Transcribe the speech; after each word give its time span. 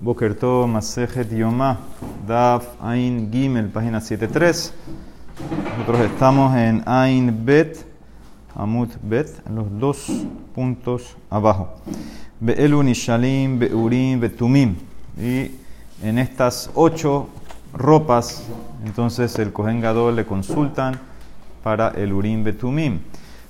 Bokerto 0.00 0.68
Masejet 0.68 1.28
Yomá, 1.32 1.76
Daf 2.24 2.64
Ain 2.80 3.32
Gimel, 3.32 3.66
página 3.66 4.00
73. 4.00 4.72
Nosotros 5.76 6.00
estamos 6.06 6.56
en 6.56 6.84
Ain 6.86 7.44
Bet, 7.44 7.84
Amut 8.54 8.90
Bet, 9.02 9.28
en 9.48 9.56
los 9.56 9.66
dos 9.80 10.06
puntos 10.54 11.16
abajo. 11.28 11.74
Be'elun 12.38 12.88
Ishalim, 12.88 13.58
Be'urim, 13.58 14.20
Betumim. 14.20 14.76
Y 15.20 15.50
en 16.00 16.18
estas 16.18 16.70
ocho 16.74 17.28
ropas, 17.74 18.44
entonces 18.86 19.36
el 19.40 19.52
Kohen 19.52 19.80
Gadol 19.80 20.14
le 20.14 20.24
consultan 20.24 20.94
para 21.64 21.88
el 21.88 22.12
Urim 22.12 22.44
Betumim. 22.44 23.00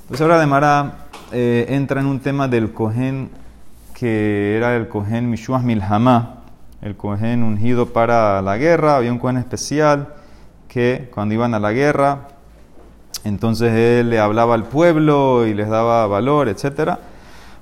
Entonces 0.00 0.22
ahora 0.22 0.40
de 0.40 0.46
Mara 0.46 1.08
eh, 1.30 1.66
entra 1.68 2.00
en 2.00 2.06
un 2.06 2.20
tema 2.20 2.48
del 2.48 2.72
Kohen 2.72 3.28
que 3.92 4.56
era 4.56 4.76
el 4.76 4.88
Kohen 4.88 5.28
Mishuas 5.28 5.62
Milhamá, 5.62 6.37
el 6.80 6.96
Kohen 6.96 7.42
ungido 7.42 7.92
para 7.92 8.40
la 8.42 8.56
guerra. 8.56 8.96
Había 8.96 9.12
un 9.12 9.18
Kohen 9.18 9.36
especial 9.36 10.14
que 10.68 11.10
cuando 11.12 11.34
iban 11.34 11.54
a 11.54 11.60
la 11.60 11.72
guerra, 11.72 12.28
entonces 13.24 13.72
él 13.72 14.10
le 14.10 14.20
hablaba 14.20 14.54
al 14.54 14.64
pueblo 14.64 15.46
y 15.46 15.54
les 15.54 15.68
daba 15.68 16.06
valor, 16.06 16.48
etc. 16.48 16.98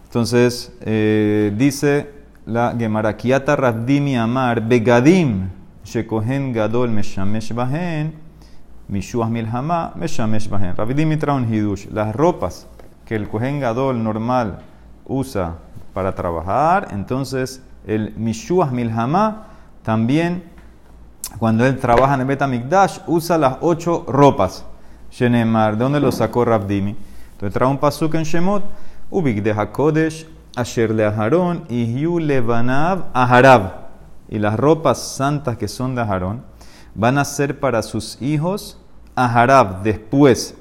Entonces 0.05 0.73
eh, 0.83 1.53
dice 1.57 2.11
la 2.45 2.75
Gemara, 2.79 3.17
Kiata 3.17 3.57
Rabdimi 3.57 4.17
Amar, 4.17 4.61
Begadim, 4.61 5.49
Shekohen 5.85 6.53
Gadol 6.53 6.91
Meshamesh 6.91 7.53
Bahen, 7.53 8.15
Mishuas 8.89 9.31
Milhamá, 9.31 9.93
Meshamesh 9.97 10.49
Bahen. 10.49 10.77
Rabdimi 10.77 11.17
trae 11.17 11.37
un 11.37 11.53
hidush. 11.53 11.87
Las 11.91 12.15
ropas 12.15 12.69
que 13.05 13.17
el 13.17 13.29
Kohen 13.29 13.61
Gadol 13.61 14.03
normal 14.03 14.59
usa 15.07 15.57
para 15.95 16.15
trabajar, 16.15 16.89
entonces 16.91 17.63
el 17.87 18.15
Mishuas 18.17 18.73
Milhamá 18.73 19.47
también, 19.83 20.45
cuando 21.39 21.65
él 21.65 21.79
trabaja 21.79 22.15
en 22.15 22.21
el 22.21 22.27
Betamikdash, 22.27 22.99
usa 23.07 23.39
las 23.39 23.59
ocho 23.61 24.05
ropas. 24.09 24.65
Shenemar, 25.11 25.77
¿de 25.77 25.85
dónde 25.85 26.01
lo 26.01 26.13
sacó 26.13 26.45
Rabdimi? 26.45 26.97
Entonces 27.33 27.55
trae 27.55 27.69
un 27.69 27.79
pasuk 27.79 28.15
en 28.15 28.25
Shemot, 28.25 28.65
Ubik 29.11 29.43
de 29.43 29.53
Hakodesh, 29.53 30.27
Asher 30.57 30.91
le 30.91 31.05
Aharón, 31.05 31.65
y 31.69 32.01
Yu 32.01 32.19
Levanav 32.19 33.07
Aharab. 33.13 33.87
Y 34.29 34.39
las 34.39 34.59
ropas 34.59 34.99
santas 34.99 35.57
que 35.57 35.69
son 35.69 35.95
de 35.95 36.03
Aharón 36.03 36.43
van 36.95 37.19
a 37.19 37.25
ser 37.25 37.61
para 37.61 37.83
sus 37.83 38.21
hijos 38.21 38.79
Aharab, 39.15 39.83
después. 39.83 40.57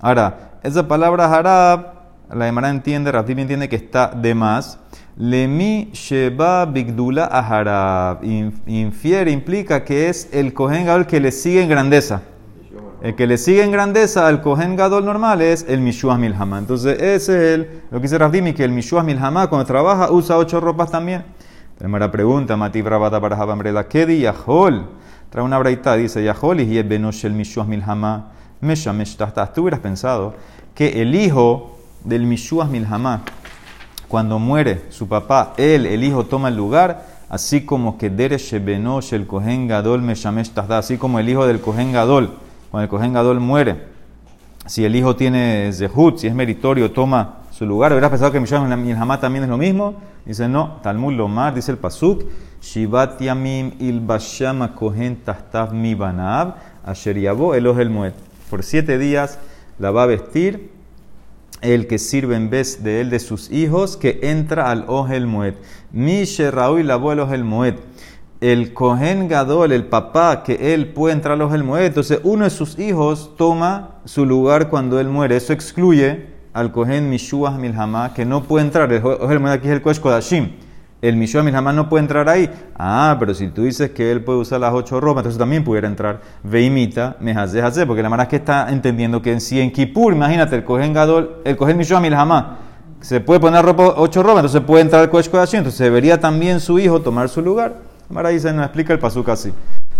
Ahora, 0.00 0.58
esa 0.62 0.86
palabra 0.86 1.32
harab, 1.32 1.94
la 2.32 2.48
Emara 2.48 2.70
entiende, 2.70 3.10
Rabdimi 3.10 3.42
entiende 3.42 3.68
que 3.68 3.76
está 3.76 4.08
de 4.08 4.34
más. 4.34 4.78
Lemi 5.18 5.90
Sheba 5.92 6.66
Bigdula 6.66 7.24
Aharab. 7.24 8.22
Infiere, 8.22 9.30
implica 9.30 9.84
que 9.84 10.08
es 10.08 10.28
el 10.32 10.52
Kohen 10.52 10.86
Gadol 10.86 11.06
que 11.06 11.20
le 11.20 11.32
sigue 11.32 11.62
en 11.62 11.68
grandeza. 11.68 12.22
El 13.02 13.14
que 13.14 13.26
le 13.26 13.38
sigue 13.38 13.62
en 13.62 13.70
grandeza 13.70 14.26
al 14.26 14.42
Kohen 14.42 14.76
Gadol 14.76 15.04
normal 15.04 15.40
es 15.42 15.64
el 15.68 15.80
Mishuah 15.80 16.18
Milhama. 16.18 16.58
Entonces, 16.58 17.00
ese 17.00 17.14
es 17.14 17.54
el, 17.54 17.82
lo 17.90 17.98
que 17.98 18.02
dice 18.02 18.18
Rabdimi, 18.18 18.52
que 18.52 18.64
el 18.64 18.72
Mishuah 18.72 19.02
Milhama 19.02 19.48
cuando 19.48 19.66
trabaja 19.66 20.10
usa 20.10 20.36
ocho 20.38 20.60
ropas 20.60 20.90
también. 20.90 21.24
Primera 21.78 22.10
pregunta, 22.10 22.56
Mati 22.56 22.82
Rabata 22.82 23.20
para 23.20 23.88
¿qué 23.88 24.06
di 24.06 24.20
Yahol? 24.20 24.86
Trae 25.30 25.44
una 25.44 25.58
braita, 25.58 25.94
dice 25.96 26.24
Yahol 26.24 26.60
y 26.60 26.82
Benosh 26.82 27.26
el 27.26 27.32
Mishuah 27.32 27.64
Milhama. 27.64 28.32
Meshamesh 28.60 29.16
Tú 29.54 29.62
hubieras 29.62 29.80
pensado 29.80 30.34
que 30.74 31.00
el 31.02 31.14
hijo 31.14 31.78
del 32.04 32.26
Mishuas 32.26 32.68
Milhamá, 32.70 33.22
cuando 34.08 34.38
muere 34.38 34.82
su 34.90 35.08
papá, 35.08 35.54
él, 35.56 35.86
el 35.86 36.04
hijo, 36.04 36.24
toma 36.24 36.48
el 36.48 36.56
lugar, 36.56 37.06
así 37.28 37.62
como 37.62 37.98
que 37.98 38.10
Deresh 38.10 38.62
Benosh, 38.62 39.12
el 39.12 39.26
Kohen 39.26 39.68
Gadol 39.68 40.02
Meshamesh 40.02 40.52
así 40.70 40.96
como 40.96 41.18
el 41.18 41.28
hijo 41.28 41.46
del 41.46 41.60
Kohen 41.60 41.92
Gadol, 41.92 42.30
cuando 42.70 42.84
el 42.84 42.88
Kohen 42.88 43.12
Gadol 43.12 43.40
muere, 43.40 43.96
si 44.66 44.84
el 44.84 44.96
hijo 44.96 45.14
tiene 45.14 45.70
Zehut, 45.72 46.18
si 46.18 46.26
es 46.26 46.34
meritorio, 46.34 46.90
toma 46.90 47.36
su 47.52 47.64
lugar. 47.64 47.92
Hubieras 47.92 48.10
pensado 48.10 48.32
que 48.32 48.40
Mishuas 48.40 48.76
Milhamá 48.76 49.20
también 49.20 49.44
es 49.44 49.50
lo 49.50 49.56
mismo. 49.56 49.94
Dice, 50.24 50.48
no, 50.48 50.78
Talmud 50.82 51.14
Lomar, 51.14 51.54
dice 51.54 51.70
el 51.70 51.78
Pasuk, 51.78 52.24
Shivat 52.60 53.20
Yamim 53.20 53.74
Il 53.78 54.00
Bashama 54.00 54.74
Kohen 54.74 55.16
Tahtav 55.24 55.72
Mi 55.72 55.94
Banab, 55.94 56.56
Asher 56.84 57.16
Yabo 57.16 57.54
el 57.54 57.90
Moed. 57.90 58.12
Por 58.50 58.64
siete 58.64 58.98
días 58.98 59.38
la 59.78 59.92
va 59.92 60.02
a 60.02 60.06
vestir 60.06 60.75
el 61.74 61.86
que 61.86 61.98
sirve 61.98 62.36
en 62.36 62.48
vez 62.48 62.82
de 62.82 63.00
él 63.00 63.10
de 63.10 63.18
sus 63.18 63.50
hijos, 63.50 63.96
que 63.96 64.20
entra 64.22 64.70
al 64.70 64.84
Ohel 64.88 65.26
Moed. 65.26 65.54
Mi 65.92 66.24
Raúl 66.24 66.90
abuelo 66.90 67.32
el 67.32 67.44
Moed. 67.44 67.74
El 68.40 68.72
Kohen 68.74 69.28
Gadol, 69.28 69.72
el 69.72 69.86
papá, 69.86 70.42
que 70.44 70.74
él 70.74 70.92
puede 70.92 71.14
entrar 71.14 71.34
al 71.34 71.42
Ohel 71.42 71.64
Moed. 71.64 71.86
Entonces, 71.86 72.20
uno 72.22 72.44
de 72.44 72.50
sus 72.50 72.78
hijos 72.78 73.32
toma 73.36 74.00
su 74.04 74.26
lugar 74.26 74.68
cuando 74.68 75.00
él 75.00 75.08
muere. 75.08 75.36
Eso 75.36 75.52
excluye 75.52 76.26
al 76.52 76.70
Kohen 76.70 77.10
Mishuah 77.10 77.58
Milhamá, 77.58 78.14
que 78.14 78.24
no 78.24 78.44
puede 78.44 78.66
entrar. 78.66 78.92
El 78.92 79.04
Ohel 79.04 79.40
Moed 79.40 79.52
aquí 79.52 79.66
es 79.68 79.72
el 79.72 79.82
Kosh 79.82 80.00
Kodashim 80.00 80.65
el 81.08 81.16
Mishua 81.16 81.42
jamás 81.50 81.74
no 81.74 81.88
puede 81.88 82.02
entrar 82.02 82.28
ahí. 82.28 82.50
Ah, 82.76 83.16
pero 83.18 83.34
si 83.34 83.48
tú 83.48 83.62
dices 83.62 83.90
que 83.90 84.10
él 84.10 84.22
puede 84.24 84.38
usar 84.38 84.60
las 84.60 84.72
ocho 84.72 85.00
ropas, 85.00 85.22
entonces 85.22 85.38
también 85.38 85.64
pudiera 85.64 85.88
entrar. 85.88 86.20
Veimita, 86.42 87.16
me 87.20 87.32
hace, 87.32 87.86
porque 87.86 88.02
la 88.02 88.08
verdad 88.08 88.24
es 88.24 88.30
que 88.30 88.36
está 88.36 88.70
entendiendo 88.70 89.22
que 89.22 89.32
en 89.32 89.40
si 89.40 89.60
en 89.60 89.72
Kippur, 89.72 90.12
imagínate, 90.12 90.56
el 90.56 90.64
Kohen 90.64 90.92
Gadol, 90.92 91.42
el 91.44 91.56
Kohen 91.56 91.76
Mishua 91.76 92.00
jamás 92.00 92.44
se 93.00 93.20
puede 93.20 93.40
poner 93.40 93.64
ropa, 93.64 93.94
ocho 93.96 94.22
ropas, 94.22 94.38
entonces 94.38 94.62
puede 94.62 94.82
entrar 94.82 95.02
el 95.02 95.10
Kohen 95.10 95.30
Kodashim, 95.30 95.58
entonces 95.58 95.78
debería 95.78 96.18
también 96.18 96.60
su 96.60 96.78
hijo 96.78 97.00
tomar 97.00 97.28
su 97.28 97.42
lugar. 97.42 97.76
Ahora 98.14 98.36
se 98.38 98.52
nos 98.52 98.64
explica 98.64 98.92
el 98.92 98.98
pasuk 98.98 99.28
así. 99.28 99.52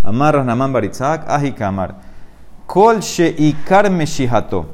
Amar 0.03 0.45
Naman 0.45 0.73
Baritzak, 0.73 1.29
Ahikamar. 1.29 1.97
Kol 2.67 3.01
Sheikar 3.01 3.91
Meshihato. 3.91 4.67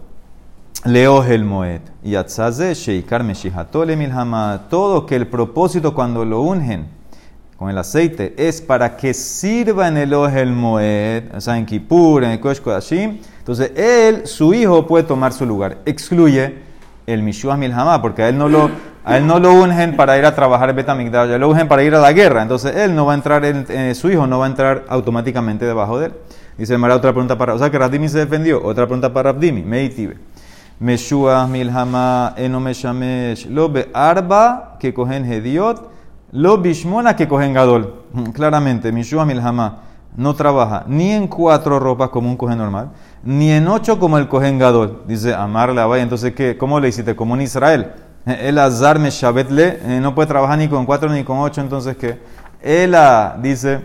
Leo 0.84 1.22
el 1.22 1.44
Moed. 1.44 1.80
Y 2.02 2.16
Atzaze 2.16 2.74
Sheikar 2.74 3.22
Meshihatole 3.22 3.96
Milhama. 3.96 4.62
Todo 4.68 5.06
que 5.06 5.14
el 5.14 5.28
propósito 5.28 5.94
cuando 5.94 6.24
lo 6.24 6.40
ungen 6.40 6.86
con 7.56 7.70
el 7.70 7.78
aceite 7.78 8.34
es 8.36 8.60
para 8.60 8.96
que 8.96 9.14
sirva 9.14 9.86
en 9.86 9.96
el 9.96 10.12
el 10.12 10.50
Moed, 10.50 11.32
o 11.32 11.40
sea, 11.40 11.56
en 11.56 11.66
Kippur, 11.66 12.24
en 12.24 12.32
el 12.32 12.40
Kosh 12.40 12.60
Kodashim. 12.60 13.20
Entonces, 13.38 13.70
él, 13.76 14.26
su 14.26 14.52
hijo, 14.54 14.84
puede 14.84 15.04
tomar 15.04 15.32
su 15.32 15.46
lugar. 15.46 15.78
Excluye 15.86 16.56
el 17.06 17.22
Mishuah 17.22 17.56
Milhama, 17.56 18.02
porque 18.02 18.24
a 18.24 18.28
él 18.28 18.36
no 18.36 18.48
lo, 18.48 18.68
él 19.06 19.24
no 19.24 19.38
lo 19.38 19.52
ungen 19.52 19.94
para 19.96 20.18
ir 20.18 20.24
a 20.24 20.34
trabajar 20.34 20.70
en 20.70 20.76
Betamigdash, 20.76 21.30
ya 21.30 21.38
lo 21.38 21.48
ungen 21.48 21.68
para 21.68 21.84
ir 21.84 21.94
a 21.94 22.00
la 22.00 22.12
guerra. 22.12 22.42
Entonces, 22.42 22.74
él 22.74 22.96
no 22.96 23.06
va 23.06 23.12
a 23.12 23.14
entrar, 23.14 23.44
en, 23.44 23.94
su 23.94 24.10
hijo 24.10 24.26
no 24.26 24.40
va 24.40 24.46
a 24.46 24.48
entrar 24.48 24.84
automáticamente 24.88 25.64
debajo 25.64 26.00
de 26.00 26.06
él. 26.06 26.12
Dice 26.58 26.76
Mara, 26.76 26.96
otra 26.96 27.12
pregunta 27.12 27.38
para. 27.38 27.54
O 27.54 27.58
sea, 27.58 27.70
que 27.70 27.78
Rabdimi 27.78 28.08
se 28.08 28.18
defendió. 28.18 28.60
Otra 28.64 28.86
pregunta 28.86 29.12
para 29.12 29.32
Rabdimi. 29.32 29.62
Meitibe. 29.62 30.31
Meshua 30.80 31.46
milhama 31.46 32.34
eno 32.36 32.60
meshamesh 32.60 33.46
lo 33.46 33.68
be 33.68 33.88
arba 33.94 34.76
que 34.80 34.92
cogen 34.92 35.24
hediot 35.24 35.92
lo 36.32 36.58
bishmona 36.58 37.14
que 37.14 37.28
cogen 37.28 37.52
gadol. 37.52 38.04
Claramente, 38.32 38.90
Meshua 38.90 39.24
milhama 39.24 39.82
no 40.16 40.34
trabaja 40.34 40.84
ni 40.86 41.10
en 41.10 41.28
cuatro 41.28 41.78
ropas 41.78 42.10
como 42.10 42.28
un 42.28 42.36
cogen 42.36 42.58
normal, 42.58 42.90
ni 43.22 43.50
en 43.50 43.68
ocho 43.68 43.98
como 43.98 44.18
el 44.18 44.28
cogen 44.28 44.58
gadol. 44.58 45.02
Dice 45.06 45.34
Amar 45.34 45.74
la 45.74 45.86
vaya, 45.86 46.02
entonces 46.02 46.34
¿qué? 46.34 46.56
¿cómo 46.56 46.80
le 46.80 46.88
hiciste? 46.88 47.14
Como 47.14 47.34
en 47.34 47.42
Israel. 47.42 47.92
El 48.24 48.58
azar 48.58 48.98
meshabetle 48.98 49.80
eh, 49.82 49.98
no 50.00 50.14
puede 50.14 50.28
trabajar 50.28 50.58
ni 50.58 50.68
con 50.68 50.86
cuatro 50.86 51.10
ni 51.10 51.24
con 51.24 51.38
ocho, 51.38 51.60
entonces 51.60 51.96
¿qué? 51.96 52.20
Ela 52.62 53.36
dice 53.42 53.84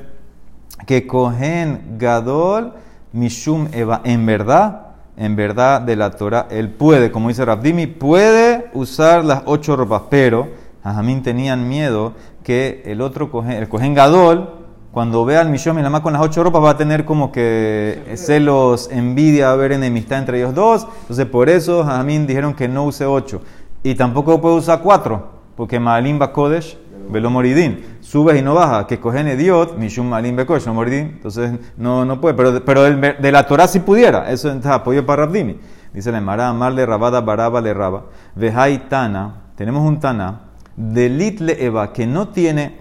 que 0.86 1.08
cogen 1.08 1.98
gadol 1.98 2.74
mishum 3.14 3.68
eva. 3.74 4.02
En 4.04 4.26
verdad 4.26 4.87
en 5.18 5.36
verdad 5.36 5.82
de 5.82 5.96
la 5.96 6.12
Torah, 6.12 6.48
él 6.52 6.70
puede, 6.70 7.12
como 7.12 7.30
dice 7.30 7.44
Rabdimi, 7.44 7.88
puede 7.88 8.70
usar 8.74 9.26
las 9.26 9.42
ocho 9.46 9.76
ropas, 9.76 10.04
pero 10.10 10.48
Jajamín 10.84 11.24
tenían 11.24 11.68
miedo 11.68 12.14
que 12.44 12.84
el 12.86 13.02
otro, 13.02 13.30
el 13.50 13.68
Cohen 13.68 13.96
Gadol, 13.96 14.54
cuando 14.92 15.26
vea 15.26 15.42
al 15.42 15.50
Mishom 15.50 15.78
y 15.80 15.82
la 15.82 15.90
más 15.90 16.02
con 16.02 16.14
las 16.14 16.22
ocho 16.22 16.44
ropas, 16.44 16.64
va 16.64 16.70
a 16.72 16.78
tener 16.78 17.04
como 17.04 17.32
que 17.32 18.14
celos, 18.16 18.90
envidia, 18.92 19.46
va 19.46 19.52
a 19.52 19.54
haber 19.54 19.72
enemistad 19.74 20.20
entre 20.20 20.38
ellos 20.38 20.56
dos. 20.56 20.88
Entonces, 21.02 21.26
por 21.26 21.50
eso 21.50 21.84
Jajamín 21.84 22.26
dijeron 22.26 22.54
que 22.54 22.68
no 22.68 22.86
use 22.86 23.06
ocho. 23.06 23.42
Y 23.84 23.96
tampoco 23.96 24.40
puede 24.40 24.56
usar 24.56 24.82
cuatro, 24.82 25.28
porque 25.56 25.80
Maalim 25.80 26.20
Kodesh 26.20 26.78
velo 27.10 27.30
moridín. 27.30 27.84
Subes 28.02 28.40
y 28.40 28.42
no 28.42 28.54
baja, 28.54 28.88
que 28.88 29.00
cogen 29.00 29.28
idiot, 29.28 29.78
mishum 29.78 30.08
malim 30.08 30.36
bekosh, 30.36 30.66
no 30.66 30.74
moridín. 30.74 31.14
Entonces 31.16 31.52
no, 31.78 32.06
no 32.06 32.22
puede, 32.22 32.36
pero, 32.36 32.64
pero 32.64 32.84
de 32.84 33.32
la 33.32 33.46
Torah 33.46 33.68
sí 33.68 33.80
pudiera. 33.80 34.32
Eso 34.32 34.52
es 34.52 34.66
apoyo 34.66 35.06
para 35.06 35.26
Rabdimi. 35.26 35.58
Dice 35.94 36.12
la 36.12 36.20
Emara, 36.20 36.50
amarle 36.50 36.86
rabada 36.86 37.22
baraba 37.22 37.62
le 37.62 37.74
raba. 37.74 38.04
Vejai 38.36 38.88
tana, 38.88 39.52
tenemos 39.56 39.88
un 39.88 40.00
tana, 40.00 40.42
delit 40.76 41.40
le 41.40 41.66
eva, 41.66 41.92
que 41.92 42.06
no 42.06 42.28
tiene 42.28 42.78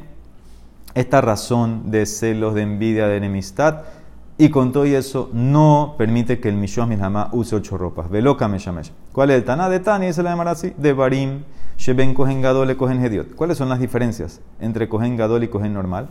esta 0.94 1.20
razón 1.20 1.90
de 1.90 2.04
celos, 2.06 2.54
de 2.54 2.62
envidia, 2.62 3.06
de 3.06 3.16
enemistad. 3.16 3.82
Y 4.38 4.50
con 4.50 4.70
todo 4.70 4.84
eso 4.84 5.30
no 5.32 5.94
permite 5.96 6.40
que 6.40 6.50
el 6.50 6.56
Mishua 6.56 6.86
Milhama 6.86 7.30
use 7.32 7.56
ocho 7.56 7.78
ropas. 7.78 8.10
Veloka 8.10 8.48
Meshamesh. 8.48 8.92
¿Cuál 9.12 9.30
es 9.30 9.36
el 9.36 9.44
Taná 9.44 9.70
de 9.70 9.80
Tani? 9.80 10.08
Dice 10.08 10.22
la 10.22 10.32
Emara 10.32 10.50
así. 10.50 10.74
De 10.76 10.92
Barim 10.92 11.42
Sheben 11.78 12.14
Kohen 12.14 12.42
Gadol 12.42 12.76
Kohen 12.76 13.04
Hediot. 13.04 13.34
¿Cuáles 13.34 13.58
son 13.58 13.68
las 13.68 13.78
diferencias 13.78 14.40
entre 14.60 14.88
Kohen 14.88 15.16
Gadol 15.16 15.44
y 15.44 15.48
Kohen 15.48 15.74
normal? 15.74 16.08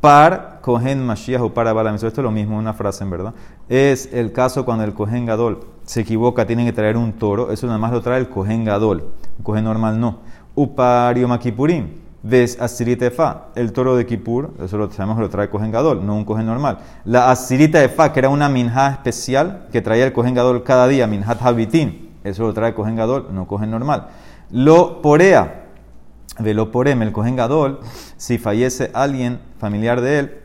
Par 0.00 0.58
Kohen 0.60 1.04
Mashiach 1.04 1.40
o 1.40 1.54
para 1.54 1.72
Balaam. 1.72 1.94
Esto 1.94 2.08
es 2.08 2.18
lo 2.18 2.30
mismo, 2.30 2.58
una 2.58 2.74
frase 2.74 3.04
en 3.04 3.10
verdad. 3.10 3.34
Es 3.68 4.12
el 4.12 4.32
caso 4.32 4.64
cuando 4.64 4.84
el 4.84 4.94
Kohen 4.94 5.26
Gadol 5.26 5.60
se 5.84 6.00
equivoca, 6.00 6.46
tiene 6.46 6.64
que 6.64 6.72
traer 6.72 6.96
un 6.96 7.14
toro. 7.14 7.50
Eso 7.50 7.66
nada 7.66 7.78
más 7.78 7.92
lo 7.92 8.00
trae 8.00 8.18
el 8.18 8.28
Kohen 8.28 8.64
Gadol. 8.64 9.12
Un 9.38 9.44
Kohen 9.44 9.64
normal 9.64 9.98
no. 9.98 10.18
Upario 10.54 11.26
Makipurim. 11.26 12.08
Ves 12.20 12.60
Asirita 12.60 13.46
el 13.54 13.72
toro 13.72 13.94
de 13.94 14.04
Kippur, 14.04 14.52
eso 14.60 14.76
lo 14.76 14.90
sabemos 14.90 15.18
lo 15.18 15.30
trae 15.30 15.48
Kohen 15.48 15.70
Gadol, 15.70 16.04
no 16.04 16.16
un 16.16 16.24
Kohen 16.24 16.46
normal. 16.46 16.78
La 17.04 17.30
Asirita 17.30 17.82
Efa, 17.82 18.12
que 18.12 18.18
era 18.18 18.28
una 18.28 18.48
minja 18.48 18.90
especial 18.90 19.68
que 19.70 19.80
traía 19.80 20.04
el 20.04 20.12
Kohen 20.12 20.34
Gadol 20.34 20.64
cada 20.64 20.88
día, 20.88 21.06
minjat 21.06 21.40
habitin, 21.40 22.10
eso 22.24 22.42
lo 22.42 22.52
trae 22.52 22.74
Kohen 22.74 22.96
Gadol, 22.96 23.28
no 23.30 23.46
Kohen 23.46 23.70
normal. 23.70 24.08
Lo 24.50 25.02
Porea, 25.02 25.66
Velo 26.38 26.70
Porem, 26.72 27.02
el 27.02 27.12
Kohen 27.12 27.36
Gadol, 27.36 27.80
si 28.16 28.38
fallece 28.38 28.90
alguien 28.94 29.40
familiar 29.58 30.00
de 30.00 30.18
él, 30.18 30.38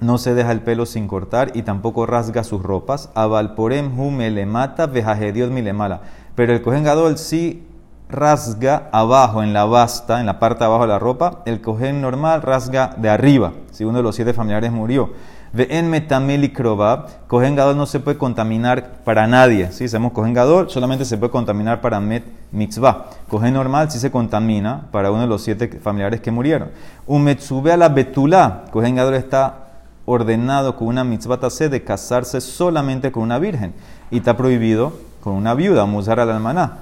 no 0.00 0.16
se 0.16 0.34
deja 0.34 0.50
el 0.50 0.62
pelo 0.62 0.86
sin 0.86 1.06
cortar 1.06 1.52
y 1.54 1.62
tampoco 1.62 2.06
rasga 2.06 2.42
sus 2.42 2.62
ropas. 2.62 3.10
Avalporem 3.14 4.18
le 4.18 4.46
mata, 4.46 4.86
vejajediot 4.86 5.50
mi 5.50 5.60
le 5.60 5.72
mala. 5.72 6.00
Pero 6.34 6.54
el 6.54 6.62
Kohen 6.62 6.84
Gadol 6.84 7.18
sí 7.18 7.66
rasga 8.08 8.88
abajo, 8.92 9.42
en 9.42 9.52
la 9.52 9.66
basta, 9.66 10.20
en 10.20 10.26
la 10.26 10.38
parte 10.38 10.60
de 10.60 10.64
abajo 10.66 10.82
de 10.82 10.88
la 10.88 10.98
ropa. 10.98 11.42
El 11.44 11.60
Kohen 11.60 12.00
normal 12.00 12.40
rasga 12.40 12.94
de 12.96 13.10
arriba, 13.10 13.52
si 13.70 13.84
uno 13.84 13.98
de 13.98 14.02
los 14.02 14.16
siete 14.16 14.32
familiares 14.32 14.72
murió. 14.72 15.10
En 15.54 15.90
metamel 15.90 16.44
y 16.44 16.48
Kohen 16.48 17.56
Gadol 17.56 17.76
no 17.76 17.84
se 17.84 18.00
puede 18.00 18.16
contaminar 18.16 19.02
para 19.04 19.26
nadie. 19.26 19.70
Si 19.70 19.84
hacemos 19.84 20.12
Kohen 20.12 20.32
Gadol, 20.32 20.70
solamente 20.70 21.04
se 21.04 21.18
puede 21.18 21.30
contaminar 21.30 21.82
para 21.82 22.00
met 22.00 22.24
mitzvah. 22.52 23.10
Kohen 23.28 23.52
normal 23.52 23.90
sí 23.90 23.98
se 23.98 24.10
contamina 24.10 24.88
para 24.90 25.10
uno 25.10 25.20
de 25.20 25.26
los 25.26 25.42
siete 25.42 25.68
familiares 25.68 26.22
que 26.22 26.30
murieron. 26.30 26.70
Un 27.06 27.24
metzube 27.24 27.70
a 27.70 27.76
la 27.76 27.90
betula. 27.90 28.64
Kohen 28.70 28.94
Gadol 28.94 29.12
está 29.14 29.66
ordenado 30.06 30.74
con 30.74 30.88
una 30.88 31.04
mitzvah 31.04 31.38
tase 31.38 31.68
de 31.68 31.84
casarse 31.84 32.40
solamente 32.40 33.12
con 33.12 33.22
una 33.22 33.38
virgen. 33.38 33.74
Y 34.10 34.18
está 34.18 34.38
prohibido 34.38 34.94
con 35.20 35.34
una 35.34 35.52
viuda, 35.52 35.84
musar 35.84 36.18
al 36.18 36.30
almaná. 36.30 36.78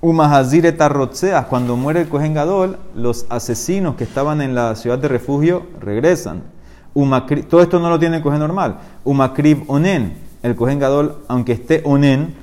Umahazir 0.00 0.64
etarrotzeas, 0.64 1.44
cuando 1.44 1.76
muere 1.76 2.00
el 2.00 2.08
Kohen 2.08 2.32
Gadol, 2.32 2.78
los 2.94 3.26
asesinos 3.28 3.96
que 3.96 4.04
estaban 4.04 4.40
en 4.40 4.54
la 4.54 4.74
ciudad 4.74 4.98
de 4.98 5.08
refugio 5.08 5.66
regresan 5.82 6.42
todo 7.48 7.62
esto 7.62 7.78
no 7.78 7.88
lo 7.90 7.98
tiene 7.98 8.16
el 8.16 8.22
cohen 8.22 8.40
normal. 8.40 8.78
Umakrib 9.04 9.64
onen. 9.68 10.14
El 10.42 10.56
cohen 10.56 10.78
gadol, 10.78 11.18
aunque 11.28 11.52
esté 11.52 11.82
onen, 11.84 12.34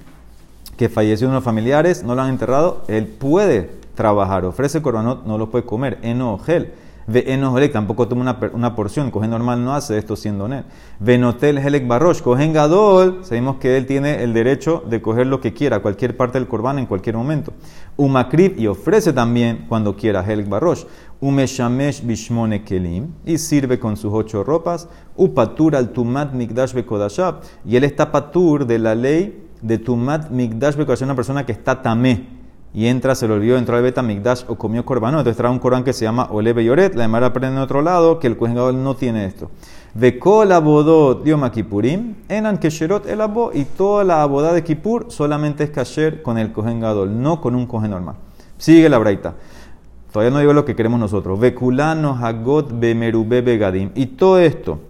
que 0.78 0.88
falleció 0.88 1.28
uno 1.28 1.34
de 1.34 1.38
los 1.38 1.44
familiares, 1.44 2.04
no 2.04 2.14
lo 2.14 2.22
han 2.22 2.30
enterrado, 2.30 2.84
él 2.88 3.08
puede 3.08 3.72
trabajar. 3.96 4.46
Ofrece 4.46 4.82
coronot, 4.82 5.26
no 5.26 5.38
lo 5.38 5.50
puede 5.50 5.66
comer. 5.66 5.98
Enogel. 6.04 6.74
Ve 7.10 7.24
enohelek, 7.28 7.72
tampoco 7.72 8.10
toma 8.10 8.22
una, 8.22 8.38
una 8.52 8.76
porción. 8.76 9.12
Cogen 9.12 9.30
normal 9.30 9.64
no 9.64 9.74
hace 9.74 9.98
esto 9.98 10.18
siendo 10.18 10.46
él. 10.48 10.66
Venotel 11.00 11.58
helek 11.58 11.88
barrosh. 11.88 12.22
Cogen 12.22 12.52
gadol, 12.52 13.22
sabemos 13.24 13.58
que 13.58 13.78
él 13.78 13.86
tiene 13.86 14.24
el 14.24 14.34
derecho 14.34 14.84
de 14.90 15.02
coger 15.02 15.26
lo 15.28 15.40
que 15.40 15.54
quiera, 15.54 15.80
cualquier 15.80 16.18
parte 16.18 16.38
del 16.38 16.50
corbán 16.50 16.80
en 16.80 16.86
cualquier 16.86 17.16
momento. 17.16 17.54
Umakrib 17.98 18.60
y 18.60 18.68
ofrece 18.68 19.12
también 19.12 19.66
cuando 19.68 19.96
quiera 19.96 20.24
helek 20.24 20.48
barrosh. 20.48 20.86
Umeshamesh 21.20 22.04
bishmone 22.04 22.64
kelim 22.64 23.14
y 23.26 23.40
sirve 23.40 23.80
con 23.80 23.98
sus 23.98 24.14
ocho 24.14 24.44
ropas. 24.44 24.88
Upatur 25.16 25.76
al 25.76 25.90
tumat 25.90 26.32
mikdash 26.34 26.74
bekodashab 26.74 27.42
y 27.66 27.76
él 27.76 27.84
está 27.84 28.12
patur 28.12 28.68
de 28.68 28.78
la 28.78 28.94
ley 28.94 29.44
de 29.62 29.80
tumat 29.80 30.30
mikdash 30.30 30.76
bekodashab, 30.76 31.08
una 31.08 31.16
persona 31.16 31.46
que 31.46 31.52
está 31.52 31.82
tamé 31.82 32.37
y 32.78 32.86
entra, 32.86 33.16
se 33.16 33.28
lo 33.28 33.34
olvidó, 33.34 33.58
entró 33.58 33.76
al 33.76 33.82
Beta 33.82 34.04
Migdash 34.04 34.44
o 34.48 34.54
comió 34.54 34.86
corbanot. 34.86 35.22
Entonces 35.22 35.38
trae 35.38 35.52
un 35.52 35.58
Corán 35.58 35.84
que 35.84 35.94
se 35.94 36.06
llama 36.06 36.28
Oleve 36.30 36.64
Yoret. 36.64 36.94
La 36.94 37.02
demara 37.02 37.26
aprende 37.26 37.58
en 37.58 37.64
otro 37.64 37.82
lado 37.82 38.20
que 38.20 38.28
el 38.28 38.38
Kohen 38.38 38.54
no 38.84 38.96
tiene 38.96 39.26
esto. 39.26 39.50
Vekol 39.96 40.52
abodot 40.52 41.24
dioma 41.24 41.52
kipurim, 41.52 42.14
enan 42.30 42.60
kesherot 42.60 43.08
el 43.08 43.22
abo, 43.22 43.50
y 43.52 43.64
toda 43.64 44.04
la 44.04 44.22
abodá 44.22 44.54
de 44.54 44.64
Kipur 44.64 45.08
solamente 45.10 45.64
es 45.64 45.72
kasher 45.72 46.22
con 46.22 46.38
el 46.38 46.52
Kohen 46.52 46.80
Gadol, 46.80 47.20
no 47.20 47.42
con 47.42 47.56
un 47.56 47.66
Kohen 47.66 47.90
normal. 47.90 48.18
Sigue 48.60 48.90
la 48.90 49.00
braita. 49.00 49.34
Todavía 50.14 50.32
no 50.32 50.40
digo 50.40 50.54
lo 50.54 50.64
que 50.64 50.76
queremos 50.76 51.00
nosotros. 51.00 51.40
Vekulano 51.40 52.16
hagot 52.24 52.80
bemerube 52.80 53.42
begadim. 53.42 53.90
Y 53.96 54.06
todo 54.06 54.38
esto 54.38 54.82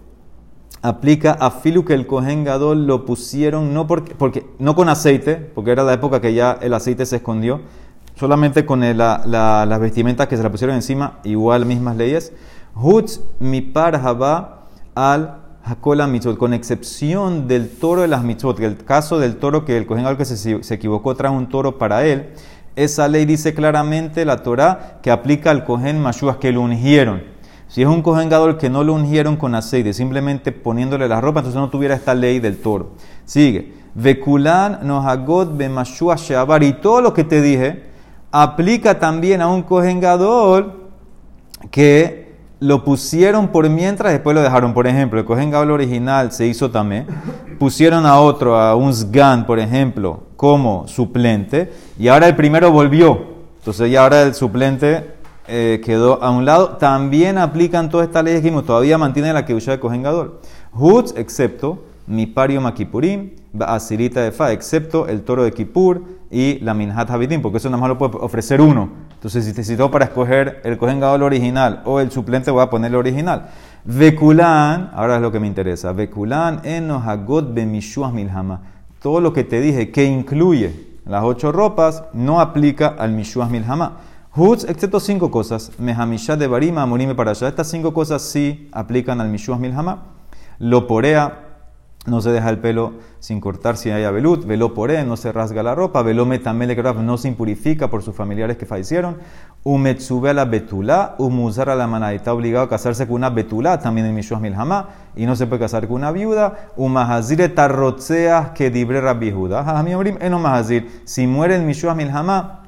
aplica 0.82 1.32
a 1.32 1.50
Filu 1.50 1.84
que 1.84 1.94
el 1.94 2.06
Kohen 2.06 2.44
Gadol 2.44 2.86
lo 2.86 3.04
pusieron 3.04 3.74
no, 3.74 3.86
porque, 3.86 4.14
porque, 4.14 4.46
no 4.58 4.74
con 4.74 4.88
aceite, 4.88 5.36
porque 5.36 5.72
era 5.72 5.82
la 5.82 5.94
época 5.94 6.20
que 6.20 6.34
ya 6.34 6.58
el 6.60 6.74
aceite 6.74 7.06
se 7.06 7.16
escondió, 7.16 7.60
solamente 8.14 8.64
con 8.64 8.80
la, 8.80 9.22
la, 9.24 9.66
las 9.66 9.80
vestimentas 9.80 10.28
que 10.28 10.36
se 10.36 10.42
la 10.42 10.50
pusieron 10.50 10.76
encima, 10.76 11.18
igual 11.24 11.66
mismas 11.66 11.96
leyes. 11.96 12.32
Hutz 12.74 13.20
mi 13.40 13.60
par 13.60 14.00
al 14.94 15.34
Hakola 15.64 16.06
mitzvot, 16.06 16.38
con 16.38 16.54
excepción 16.54 17.46
del 17.46 17.68
toro 17.68 18.02
de 18.02 18.08
las 18.08 18.22
mitzvot, 18.22 18.58
el 18.60 18.76
caso 18.76 19.18
del 19.18 19.36
toro 19.36 19.64
que 19.64 19.76
el 19.76 19.86
Kohen 19.86 20.04
Gadol 20.04 20.16
que 20.16 20.24
se, 20.24 20.62
se 20.62 20.74
equivocó 20.74 21.14
trajo 21.14 21.36
un 21.36 21.48
toro 21.48 21.78
para 21.78 22.06
él, 22.06 22.30
esa 22.76 23.08
ley 23.08 23.24
dice 23.24 23.54
claramente 23.54 24.24
la 24.24 24.42
Torah 24.42 25.00
que 25.02 25.10
aplica 25.10 25.50
al 25.50 25.64
Kohen 25.64 26.00
Mashuas 26.00 26.36
que 26.36 26.52
lo 26.52 26.62
ungieron. 26.62 27.37
Si 27.68 27.82
es 27.82 27.88
un 27.88 28.00
Kohen 28.00 28.30
que 28.58 28.70
no 28.70 28.82
lo 28.82 28.94
ungieron 28.94 29.36
con 29.36 29.54
aceite, 29.54 29.92
simplemente 29.92 30.52
poniéndole 30.52 31.06
la 31.06 31.20
ropa, 31.20 31.40
entonces 31.40 31.60
no 31.60 31.68
tuviera 31.68 31.94
esta 31.94 32.14
ley 32.14 32.40
del 32.40 32.58
toro. 32.58 32.92
Sigue. 33.26 33.74
Vekulan 33.94 34.80
nohagot 34.82 35.56
bemashua 35.56 36.16
sheabar. 36.16 36.62
Y 36.62 36.72
todo 36.74 37.02
lo 37.02 37.12
que 37.12 37.24
te 37.24 37.42
dije 37.42 37.82
aplica 38.30 38.98
también 38.98 39.42
a 39.42 39.48
un 39.48 39.62
Kohen 39.62 40.00
que 41.70 42.28
lo 42.60 42.84
pusieron 42.84 43.48
por 43.48 43.68
mientras, 43.68 44.12
después 44.12 44.34
lo 44.34 44.42
dejaron. 44.42 44.72
Por 44.72 44.86
ejemplo, 44.86 45.20
el 45.20 45.26
Kohen 45.26 45.52
original 45.54 46.32
se 46.32 46.46
hizo 46.46 46.70
también. 46.70 47.06
Pusieron 47.58 48.06
a 48.06 48.18
otro, 48.20 48.56
a 48.56 48.74
un 48.76 48.94
Sgan, 48.94 49.44
por 49.44 49.58
ejemplo, 49.58 50.22
como 50.36 50.88
suplente. 50.88 51.70
Y 51.98 52.08
ahora 52.08 52.28
el 52.28 52.36
primero 52.36 52.70
volvió. 52.72 53.38
Entonces 53.58 53.90
ya 53.90 54.02
ahora 54.02 54.22
el 54.22 54.34
suplente 54.34 55.17
eh, 55.48 55.80
quedó 55.84 56.22
a 56.22 56.30
un 56.30 56.44
lado. 56.44 56.76
También 56.76 57.38
aplican 57.38 57.88
todas 57.88 58.06
estas 58.06 58.24
leyes 58.24 58.42
que 58.42 58.50
todavía 58.62 58.98
mantienen 58.98 59.34
la 59.34 59.44
que 59.44 59.54
de 59.54 59.80
Kohen 59.80 60.02
Gadol. 60.02 60.40
Excepto 61.16 61.84
mi 62.06 62.26
pario 62.26 62.60
makipurim, 62.60 63.30
asirita 63.60 64.22
de 64.22 64.32
fa, 64.32 64.52
excepto 64.52 65.06
el 65.08 65.22
toro 65.22 65.44
de 65.44 65.52
Kippur 65.52 66.02
y 66.30 66.58
la 66.60 66.72
minhat 66.72 67.10
habitim, 67.10 67.42
porque 67.42 67.58
eso 67.58 67.68
nada 67.68 67.80
más 67.80 67.88
lo 67.88 67.98
puede 67.98 68.16
ofrecer 68.18 68.60
uno. 68.60 68.88
Entonces, 69.12 69.44
si 69.44 69.52
te 69.52 69.64
citó 69.64 69.90
para 69.90 70.06
escoger 70.06 70.60
el 70.64 70.78
Kohen 70.78 71.00
Gadol 71.00 71.22
original 71.24 71.82
o 71.84 72.00
el 72.00 72.10
suplente, 72.10 72.50
voy 72.50 72.62
a 72.62 72.70
poner 72.70 72.90
el 72.90 72.96
original. 72.96 73.48
Vekulán, 73.84 74.90
ahora 74.94 75.16
es 75.16 75.22
lo 75.22 75.32
que 75.32 75.40
me 75.40 75.46
interesa. 75.46 75.92
Vekulán 75.92 76.60
enohagot 76.64 77.52
bemishuah 77.52 78.10
milhama. 78.10 78.60
Todo 79.02 79.20
lo 79.20 79.32
que 79.32 79.44
te 79.44 79.60
dije 79.60 79.90
que 79.90 80.04
incluye 80.04 80.88
las 81.04 81.24
ocho 81.24 81.52
ropas 81.52 82.04
no 82.12 82.40
aplica 82.40 82.88
al 82.88 83.12
mishuah 83.12 83.48
milhama. 83.48 83.98
Hutz, 84.36 84.64
excepto 84.64 85.00
cinco 85.00 85.30
cosas. 85.30 85.72
Mehamisha 85.78 86.36
de 86.36 86.46
Barima, 86.46 86.86
para 87.16 87.30
allá. 87.32 87.48
Estas 87.48 87.68
cinco 87.68 87.92
cosas 87.94 88.22
sí 88.22 88.68
aplican 88.72 89.20
al 89.20 89.28
Mishuah 89.28 89.58
Milhama. 89.58 90.04
Lo 90.58 90.86
porea, 90.86 91.48
no 92.06 92.20
se 92.20 92.30
deja 92.30 92.48
el 92.50 92.58
pelo 92.58 92.94
sin 93.20 93.40
cortar 93.40 93.76
si 93.76 93.90
hay 93.90 94.04
abelut. 94.04 94.46
Velo 94.46 94.74
porea, 94.74 95.02
no 95.04 95.16
se 95.16 95.32
rasga 95.32 95.62
la 95.62 95.74
ropa. 95.74 96.02
Velo 96.02 96.26
metamele 96.26 96.76
no 96.76 97.16
se 97.18 97.28
impurifica 97.28 97.90
por 97.90 98.02
sus 98.02 98.14
familiares 98.14 98.56
que 98.56 98.66
fallecieron. 98.66 99.16
Umetsube 99.64 100.30
a 100.30 100.34
la 100.34 100.44
betulá, 100.44 101.16
umuzar 101.18 101.70
a 101.70 101.74
la 101.74 101.86
maná. 101.86 102.12
Está 102.12 102.32
obligado 102.32 102.66
a 102.66 102.68
casarse 102.68 103.06
con 103.06 103.16
una 103.16 103.30
betulá, 103.30 103.80
también 103.80 104.06
en 104.06 104.14
Mishuah 104.14 104.40
Milhama. 104.40 104.90
Y 105.16 105.26
no 105.26 105.36
se 105.36 105.46
puede 105.46 105.60
casar 105.60 105.88
con 105.88 105.96
una 105.96 106.12
viuda. 106.12 106.68
Umahazir 106.76 107.54
tarrotzeas 107.54 108.50
que 108.50 108.70
dibre 108.70 109.00
mahazir. 110.38 111.02
Si 111.04 111.26
muere 111.26 111.56
en 111.56 111.66
Mishuah 111.66 111.94
Milhama, 111.94 112.67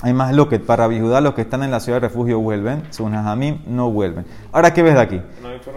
hay 0.00 0.12
más 0.12 0.32
lo 0.32 0.48
que 0.48 0.60
para 0.60 0.86
Judá 0.86 1.20
los 1.20 1.34
que 1.34 1.42
están 1.42 1.64
en 1.64 1.72
la 1.72 1.80
ciudad 1.80 2.00
de 2.00 2.06
refugio 2.06 2.38
vuelven, 2.38 2.84
según 2.90 3.14
Jamim 3.14 3.58
no 3.66 3.90
vuelven. 3.90 4.24
Ahora, 4.52 4.72
¿qué 4.72 4.82
ves 4.82 4.94
de 4.94 5.00
aquí? 5.00 5.20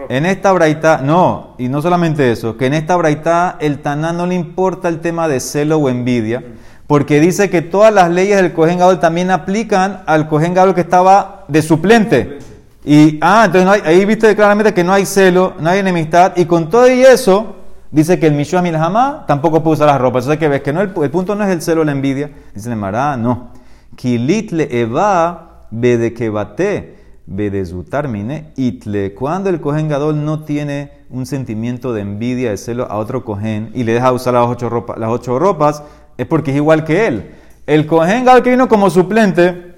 en 0.08 0.26
esta 0.26 0.52
braita, 0.52 1.00
no, 1.02 1.54
y 1.58 1.68
no 1.68 1.82
solamente 1.82 2.30
eso, 2.30 2.56
que 2.56 2.66
en 2.66 2.74
esta 2.74 2.94
braita 2.96 3.56
el 3.58 3.80
Taná 3.80 4.12
no 4.12 4.26
le 4.26 4.36
importa 4.36 4.88
el 4.88 5.00
tema 5.00 5.26
de 5.26 5.40
celo 5.40 5.78
o 5.78 5.88
envidia, 5.88 6.44
porque 6.86 7.20
dice 7.20 7.50
que 7.50 7.62
todas 7.62 7.92
las 7.92 8.10
leyes 8.10 8.36
del 8.36 8.52
Cohen 8.52 8.78
Gadol 8.78 9.00
también 9.00 9.30
aplican 9.30 10.02
al 10.06 10.28
Cohen 10.28 10.54
Gadol 10.54 10.74
que 10.74 10.82
estaba 10.82 11.44
de 11.48 11.62
suplente. 11.62 12.38
Y, 12.84 13.18
ah, 13.22 13.44
entonces 13.46 13.82
ahí 13.84 14.04
viste 14.04 14.36
claramente 14.36 14.72
que 14.72 14.84
no 14.84 14.92
hay 14.92 15.04
celo, 15.04 15.54
no 15.58 15.68
hay 15.68 15.80
enemistad, 15.80 16.32
y 16.36 16.44
con 16.44 16.70
todo 16.70 16.88
y 16.88 17.02
eso, 17.02 17.56
dice 17.90 18.20
que 18.20 18.26
el 18.26 18.34
Mishua 18.34 18.62
Milhamá 18.62 19.24
tampoco 19.26 19.62
puede 19.62 19.74
usar 19.74 19.88
las 19.88 20.00
ropas. 20.00 20.24
Entonces, 20.24 20.38
que 20.38 20.48
ves 20.48 20.62
que 20.62 20.72
no, 20.72 20.80
el, 20.80 20.90
punto 21.10 21.34
no 21.34 21.44
es 21.44 21.50
el 21.50 21.62
celo 21.62 21.80
o 21.80 21.84
la 21.84 21.92
envidia. 21.92 22.30
Dice 22.54 22.70
el 22.70 22.76
Mará, 22.76 23.16
no. 23.16 23.50
Kilit 23.96 24.52
le 24.52 24.80
eva 24.80 25.66
bedekebate 25.70 26.96
bedezutarmine 27.26 28.52
itle. 28.56 29.14
Cuando 29.14 29.50
el 29.50 29.60
cohen 29.60 29.88
gadol 29.88 30.24
no 30.24 30.44
tiene 30.44 30.92
un 31.10 31.26
sentimiento 31.26 31.92
de 31.92 32.02
envidia, 32.02 32.50
de 32.50 32.56
celo 32.56 32.86
a 32.90 32.96
otro 32.96 33.24
cohen 33.24 33.70
y 33.74 33.84
le 33.84 33.92
deja 33.94 34.12
usar 34.12 34.34
las 34.34 34.48
ocho, 34.48 34.68
ropas, 34.68 34.98
las 34.98 35.10
ocho 35.10 35.38
ropas, 35.38 35.82
es 36.16 36.26
porque 36.26 36.50
es 36.50 36.56
igual 36.56 36.84
que 36.84 37.06
él. 37.06 37.34
El 37.66 37.86
cohen 37.86 38.24
gadol 38.24 38.42
que 38.42 38.50
vino 38.50 38.68
como 38.68 38.90
suplente, 38.90 39.72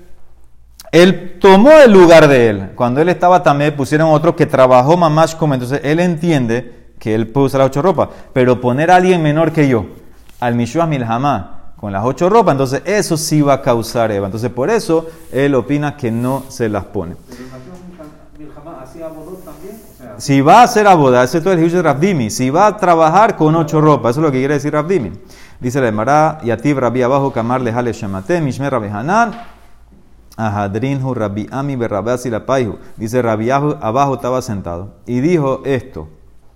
Él 0.91 1.39
tomó 1.41 1.73
el 1.73 1.93
lugar 1.93 2.29
de 2.29 2.49
él. 2.49 2.71
Cuando 2.77 3.01
él 3.01 3.09
estaba 3.09 3.43
también, 3.43 3.75
pusieron 3.75 4.11
otro 4.11 4.37
que 4.37 4.47
trabajó 4.47 4.97
mamash 4.97 5.35
como. 5.35 5.55
Entonces 5.55 5.81
él 5.83 5.99
entiende 5.99 6.73
que 7.01 7.15
él 7.15 7.27
puede 7.27 7.47
usar 7.47 7.59
las 7.59 7.67
ocho 7.67 7.83
ropas. 7.83 8.11
Pero 8.33 8.61
poner 8.61 8.91
a 8.93 8.97
alguien 8.97 9.21
menor 9.21 9.51
que 9.51 9.69
yo, 9.69 9.87
al 10.39 10.55
Mishuah 10.55 10.87
Milhamá, 10.87 11.64
con 11.77 11.93
las 11.93 12.05
ocho 12.05 12.29
ropas, 12.31 12.53
entonces 12.53 12.83
eso 12.85 13.17
sí 13.17 13.43
va 13.43 13.55
a 13.55 13.63
causar 13.63 14.11
Eva. 14.11 14.27
Entonces 14.27 14.51
por 14.51 14.71
eso 14.71 15.07
él 15.33 15.55
opina 15.55 15.97
que 15.97 16.11
no 16.11 16.45
se 16.49 16.69
las 16.69 16.85
pone. 16.85 17.17
Si 20.17 20.41
va 20.41 20.61
a 20.61 20.63
hacer 20.65 20.87
aboda, 20.87 21.25
ese 21.25 21.39
es 21.39 21.47
el 21.47 21.71
de 21.71 21.83
Rabdimi. 21.83 22.31
Si 22.31 22.49
va 22.49 22.67
a 22.67 22.77
trabajar 22.77 23.37
con 23.37 23.55
ocho 23.57 23.81
ropas, 23.81 24.13
eso 24.13 24.21
es 24.21 24.27
lo 24.27 24.33
que 24.33 24.39
quiere 24.39 24.55
decir 24.55 24.73
Rabdimi. 24.73 25.13
Dice 25.61 25.81
la 25.81 25.89
Emara, 25.89 26.39
Yativ 26.45 26.79
Rabbi 26.79 27.03
abajo, 27.03 27.33
Kamar 27.33 27.61
Lejale 27.61 27.93
Shemate, 27.93 28.41
Mishmer 28.41 28.71
Rabbi 28.71 28.89
Hanan, 28.89 29.33
Ahadrinhu 30.37 31.15
Rabbi 31.15 31.47
Ami 31.51 31.77
Berrabasi 31.77 32.31
la 32.31 32.47
Paihu. 32.47 32.79
Dice 32.97 33.23
Rabbi 33.23 33.51
abajo 33.51 34.15
estaba 34.15 34.43
sentado 34.43 34.95
y 35.07 35.21
dijo 35.21 35.63
esto, 35.65 36.09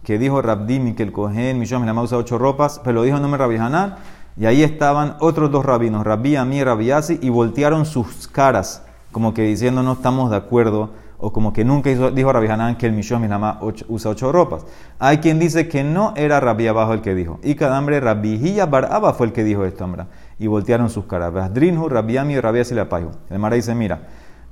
que 0.04 0.18
dijo 0.18 0.40
Rabdimi 0.40 0.94
que 0.94 1.02
el 1.02 1.12
Kohen 1.12 1.58
Mishom 1.58 1.84
la 1.84 1.92
usa 1.94 2.18
ocho 2.18 2.38
ropas, 2.38 2.80
pero 2.82 2.94
lo 2.94 3.02
dijo 3.02 3.16
en 3.16 3.22
nombre 3.22 3.38
de 3.38 3.58
Rabbi 3.58 3.94
y 4.38 4.46
ahí 4.46 4.62
estaban 4.62 5.16
otros 5.20 5.50
dos 5.50 5.64
rabinos, 5.64 6.04
Rabbi 6.04 6.36
Ami 6.36 6.58
y 6.58 6.64
Rabbi 6.64 6.90
Asi, 6.92 7.18
y 7.20 7.28
voltearon 7.28 7.86
sus 7.86 8.28
caras, 8.28 8.84
como 9.10 9.34
que 9.34 9.42
diciendo 9.42 9.82
no 9.82 9.94
estamos 9.94 10.30
de 10.30 10.36
acuerdo 10.36 10.90
o 11.20 11.32
como 11.32 11.52
que 11.52 11.64
nunca 11.64 11.90
dijo 11.90 12.32
Rabbi 12.32 12.46
Hanan 12.46 12.76
que 12.76 12.86
el 12.86 12.92
Mishom 12.92 13.20
Milama 13.20 13.58
usa 13.88 14.10
ocho 14.12 14.30
ropas. 14.30 14.64
Hay 15.00 15.18
quien 15.18 15.40
dice 15.40 15.66
que 15.66 15.82
no 15.82 16.12
era 16.16 16.38
Rabbi 16.38 16.68
Abajo 16.68 16.92
el 16.92 17.00
que 17.00 17.14
dijo. 17.14 17.40
Y 17.42 17.56
cada 17.56 17.76
hambre 17.76 17.98
Rabbi 17.98 18.56
Bar 18.70 19.14
fue 19.14 19.26
el 19.26 19.32
que 19.32 19.42
dijo 19.42 19.64
esto, 19.64 19.84
hombre. 19.84 20.04
Y 20.38 20.46
voltearon 20.46 20.88
sus 20.88 21.06
caras. 21.06 21.52
Drinhu, 21.52 21.88
Rabbi 21.88 22.16
Ami 22.18 22.34
y 22.34 22.40
Rabbi 22.40 22.60
Asilapayu. 22.60 23.10
El 23.30 23.40
Mara 23.40 23.56
dice, 23.56 23.74
mira, 23.74 24.02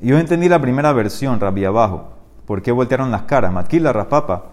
yo 0.01 0.19
entendí 0.19 0.49
la 0.49 0.61
primera 0.61 0.93
versión, 0.93 1.39
Rabbi 1.39 1.65
Abajo. 1.65 2.09
¿Por 2.47 2.63
qué 2.63 2.73
voltearon 2.73 3.13
las 3.13 3.23
caras? 3.23 3.53
Matkila, 3.53 3.93
Raspapa. 3.93 4.47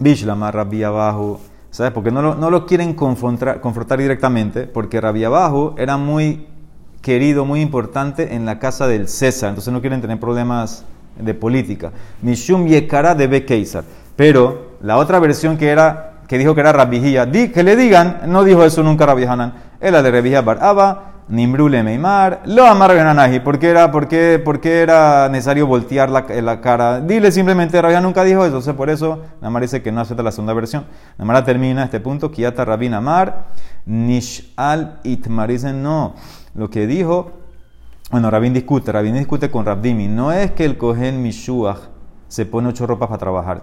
Bishlama, 0.00 0.50
Rabbi 0.50 0.82
Abajo. 0.82 1.40
¿Sabes? 1.72 1.92
Porque 1.92 2.10
no 2.10 2.20
lo, 2.20 2.34
no 2.34 2.50
lo 2.50 2.66
quieren 2.66 2.92
confrontar, 2.92 3.60
confrontar 3.60 3.98
directamente. 3.98 4.66
Porque 4.66 5.00
Rabbi 5.00 5.24
Abajo 5.24 5.74
era 5.78 5.96
muy 5.96 6.46
querido, 7.00 7.44
muy 7.44 7.62
importante 7.62 8.34
en 8.34 8.44
la 8.44 8.58
casa 8.58 8.86
del 8.86 9.08
César. 9.08 9.48
Entonces 9.48 9.72
no 9.72 9.80
quieren 9.80 10.00
tener 10.00 10.20
problemas 10.20 10.84
de 11.18 11.34
política. 11.34 11.90
Mishum 12.20 12.66
Yekara 12.66 13.14
de 13.14 13.44
Keisar. 13.44 13.84
Pero 14.16 14.76
la 14.82 14.98
otra 14.98 15.18
versión 15.18 15.56
que 15.56 15.68
era 15.68 16.12
que 16.28 16.38
dijo 16.38 16.54
que 16.54 16.60
era 16.60 16.72
Rabijía, 16.72 17.30
que 17.30 17.62
le 17.62 17.76
digan, 17.76 18.20
no 18.26 18.44
dijo 18.44 18.64
eso 18.64 18.82
nunca 18.82 19.04
Rabbi 19.04 19.24
Hanan, 19.24 19.52
era 19.80 20.02
de 20.02 20.10
Rabijía 20.10 20.40
Baraba, 20.40 21.11
Nimbrule 21.32 21.82
Meimar, 21.82 22.42
lo 22.44 22.66
amar 22.66 22.94
Gananaji, 22.94 23.40
¿por 23.40 23.58
qué 23.58 23.70
era, 23.70 23.90
por 23.90 24.06
qué, 24.06 24.38
por 24.38 24.60
qué 24.60 24.82
era 24.82 25.30
necesario 25.30 25.66
voltear 25.66 26.10
la, 26.10 26.26
la 26.42 26.60
cara? 26.60 27.00
Dile 27.00 27.32
simplemente, 27.32 27.80
Rabbi 27.80 28.02
nunca 28.02 28.22
dijo 28.22 28.40
eso, 28.40 28.48
entonces 28.48 28.74
por 28.74 28.90
eso 28.90 29.22
Namar 29.40 29.62
dice 29.62 29.82
que 29.82 29.90
no 29.90 30.02
acepta 30.02 30.22
la 30.22 30.30
segunda 30.30 30.52
versión. 30.52 30.84
Namara 31.16 31.42
termina 31.42 31.84
este 31.84 32.00
punto, 32.00 32.30
Kiata 32.30 32.66
Rabin 32.66 32.92
Amar, 32.92 33.46
Nishal 33.86 35.00
Itmar, 35.04 35.48
dicen 35.48 35.82
no, 35.82 36.14
lo 36.54 36.68
que 36.68 36.86
dijo 36.86 37.32
bueno, 38.10 38.30
Rabin 38.30 38.52
discute, 38.52 38.92
Rabin 38.92 39.14
discute 39.14 39.50
con 39.50 39.64
Rabdimi. 39.64 40.06
No 40.06 40.32
es 40.32 40.50
que 40.50 40.66
el 40.66 40.76
Kohen 40.76 41.22
Mishuach 41.22 41.78
se 42.28 42.44
pone 42.44 42.68
ocho 42.68 42.86
ropas 42.86 43.08
para 43.08 43.18
trabajar. 43.18 43.62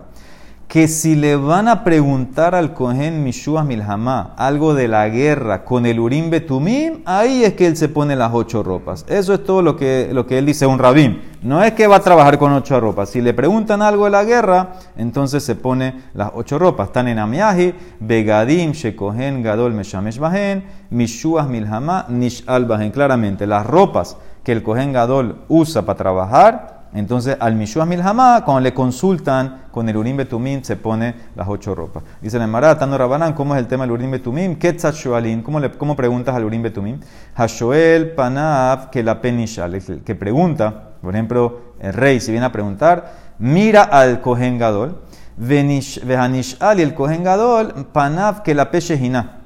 Que 0.69 0.87
si 0.87 1.15
le 1.15 1.35
van 1.35 1.67
a 1.67 1.83
preguntar 1.83 2.53
al 2.53 2.75
Kohen 2.75 3.23
Mishuach 3.23 3.65
Milhamá 3.65 4.35
algo 4.37 4.75
de 4.75 4.87
la 4.87 5.09
guerra 5.09 5.65
con 5.65 5.87
el 5.87 5.99
Urim 5.99 6.29
Betumim, 6.29 7.01
ahí 7.05 7.43
es 7.43 7.55
que 7.55 7.65
él 7.65 7.75
se 7.75 7.89
pone 7.89 8.15
las 8.15 8.29
ocho 8.35 8.61
ropas. 8.61 9.03
Eso 9.09 9.33
es 9.33 9.43
todo 9.43 9.63
lo 9.63 9.75
que, 9.75 10.11
lo 10.13 10.27
que 10.27 10.37
él 10.37 10.45
dice 10.45 10.67
un 10.67 10.77
Rabin. 10.77 11.23
No 11.41 11.63
es 11.63 11.71
que 11.71 11.87
va 11.87 11.95
a 11.95 12.01
trabajar 12.01 12.37
con 12.37 12.53
ocho 12.53 12.79
ropas. 12.79 13.09
Si 13.09 13.19
le 13.19 13.33
preguntan 13.33 13.81
algo 13.81 14.05
de 14.05 14.11
la 14.11 14.23
guerra, 14.23 14.73
entonces 14.95 15.43
se 15.43 15.55
pone 15.55 16.03
las 16.13 16.29
ocho 16.35 16.59
ropas. 16.59 16.89
Están 16.89 17.07
en 17.07 17.17
Amiahi, 17.17 17.73
Begadim, 17.99 18.73
Shekohen, 18.73 19.41
Gadol, 19.41 19.73
Meshamesh 19.73 20.19
Bahen, 20.19 20.65
Mishuach 20.91 21.47
Milhamá, 21.47 22.05
Nish 22.09 22.45
Bahen. 22.45 22.91
Claramente, 22.91 23.47
las 23.47 23.65
ropas 23.65 24.17
que 24.43 24.51
el 24.51 24.61
Kohen 24.61 24.93
Gadol 24.93 25.45
usa 25.47 25.81
para 25.81 25.97
trabajar, 25.97 26.78
entonces 26.93 27.37
al 27.39 27.55
Mishuah 27.55 27.85
Milhamá, 27.85 28.43
cuando 28.43 28.61
le 28.61 28.73
consultan 28.73 29.65
con 29.71 29.87
el 29.87 29.95
Urim 29.95 30.17
Betumim, 30.17 30.63
se 30.63 30.75
pone 30.75 31.13
las 31.35 31.47
ocho 31.47 31.75
ropas. 31.75 32.03
Dice 32.19 32.37
el 32.37 32.43
Emara, 32.43 32.77
Tano 32.79 32.97
Rabanán, 32.97 33.33
¿cómo 33.33 33.53
es 33.53 33.59
el 33.59 33.67
tema 33.67 33.83
del 33.83 33.91
Urim 33.91 34.11
Betumim? 34.11 34.55
Ketzat 34.57 34.95
Shoalin, 34.95 35.43
¿cómo, 35.43 35.59
le, 35.59 35.71
¿cómo 35.71 35.95
preguntas 35.95 36.35
al 36.35 36.45
Urim 36.45 36.63
Betumim? 36.63 36.99
Hashoel 37.35 38.11
Panav 38.11 38.89
que 38.89 39.03
la 39.03 39.21
penishal, 39.21 39.75
el 39.75 40.03
que 40.03 40.15
pregunta, 40.15 40.89
por 41.01 41.13
ejemplo, 41.13 41.59
el 41.79 41.93
rey, 41.93 42.19
si 42.19 42.31
viene 42.31 42.47
a 42.47 42.51
preguntar, 42.51 43.13
mira 43.37 43.83
al 43.83 44.21
Kohen 44.21 44.57
Gadol, 44.57 44.99
Vehanishal 45.37 46.79
y 46.79 46.81
el 46.81 46.95
Kohen 46.95 47.23
Gadol, 47.23 47.87
Panav 47.93 48.41
que 48.41 48.55
la 48.55 48.71
Peshehina, 48.71 49.41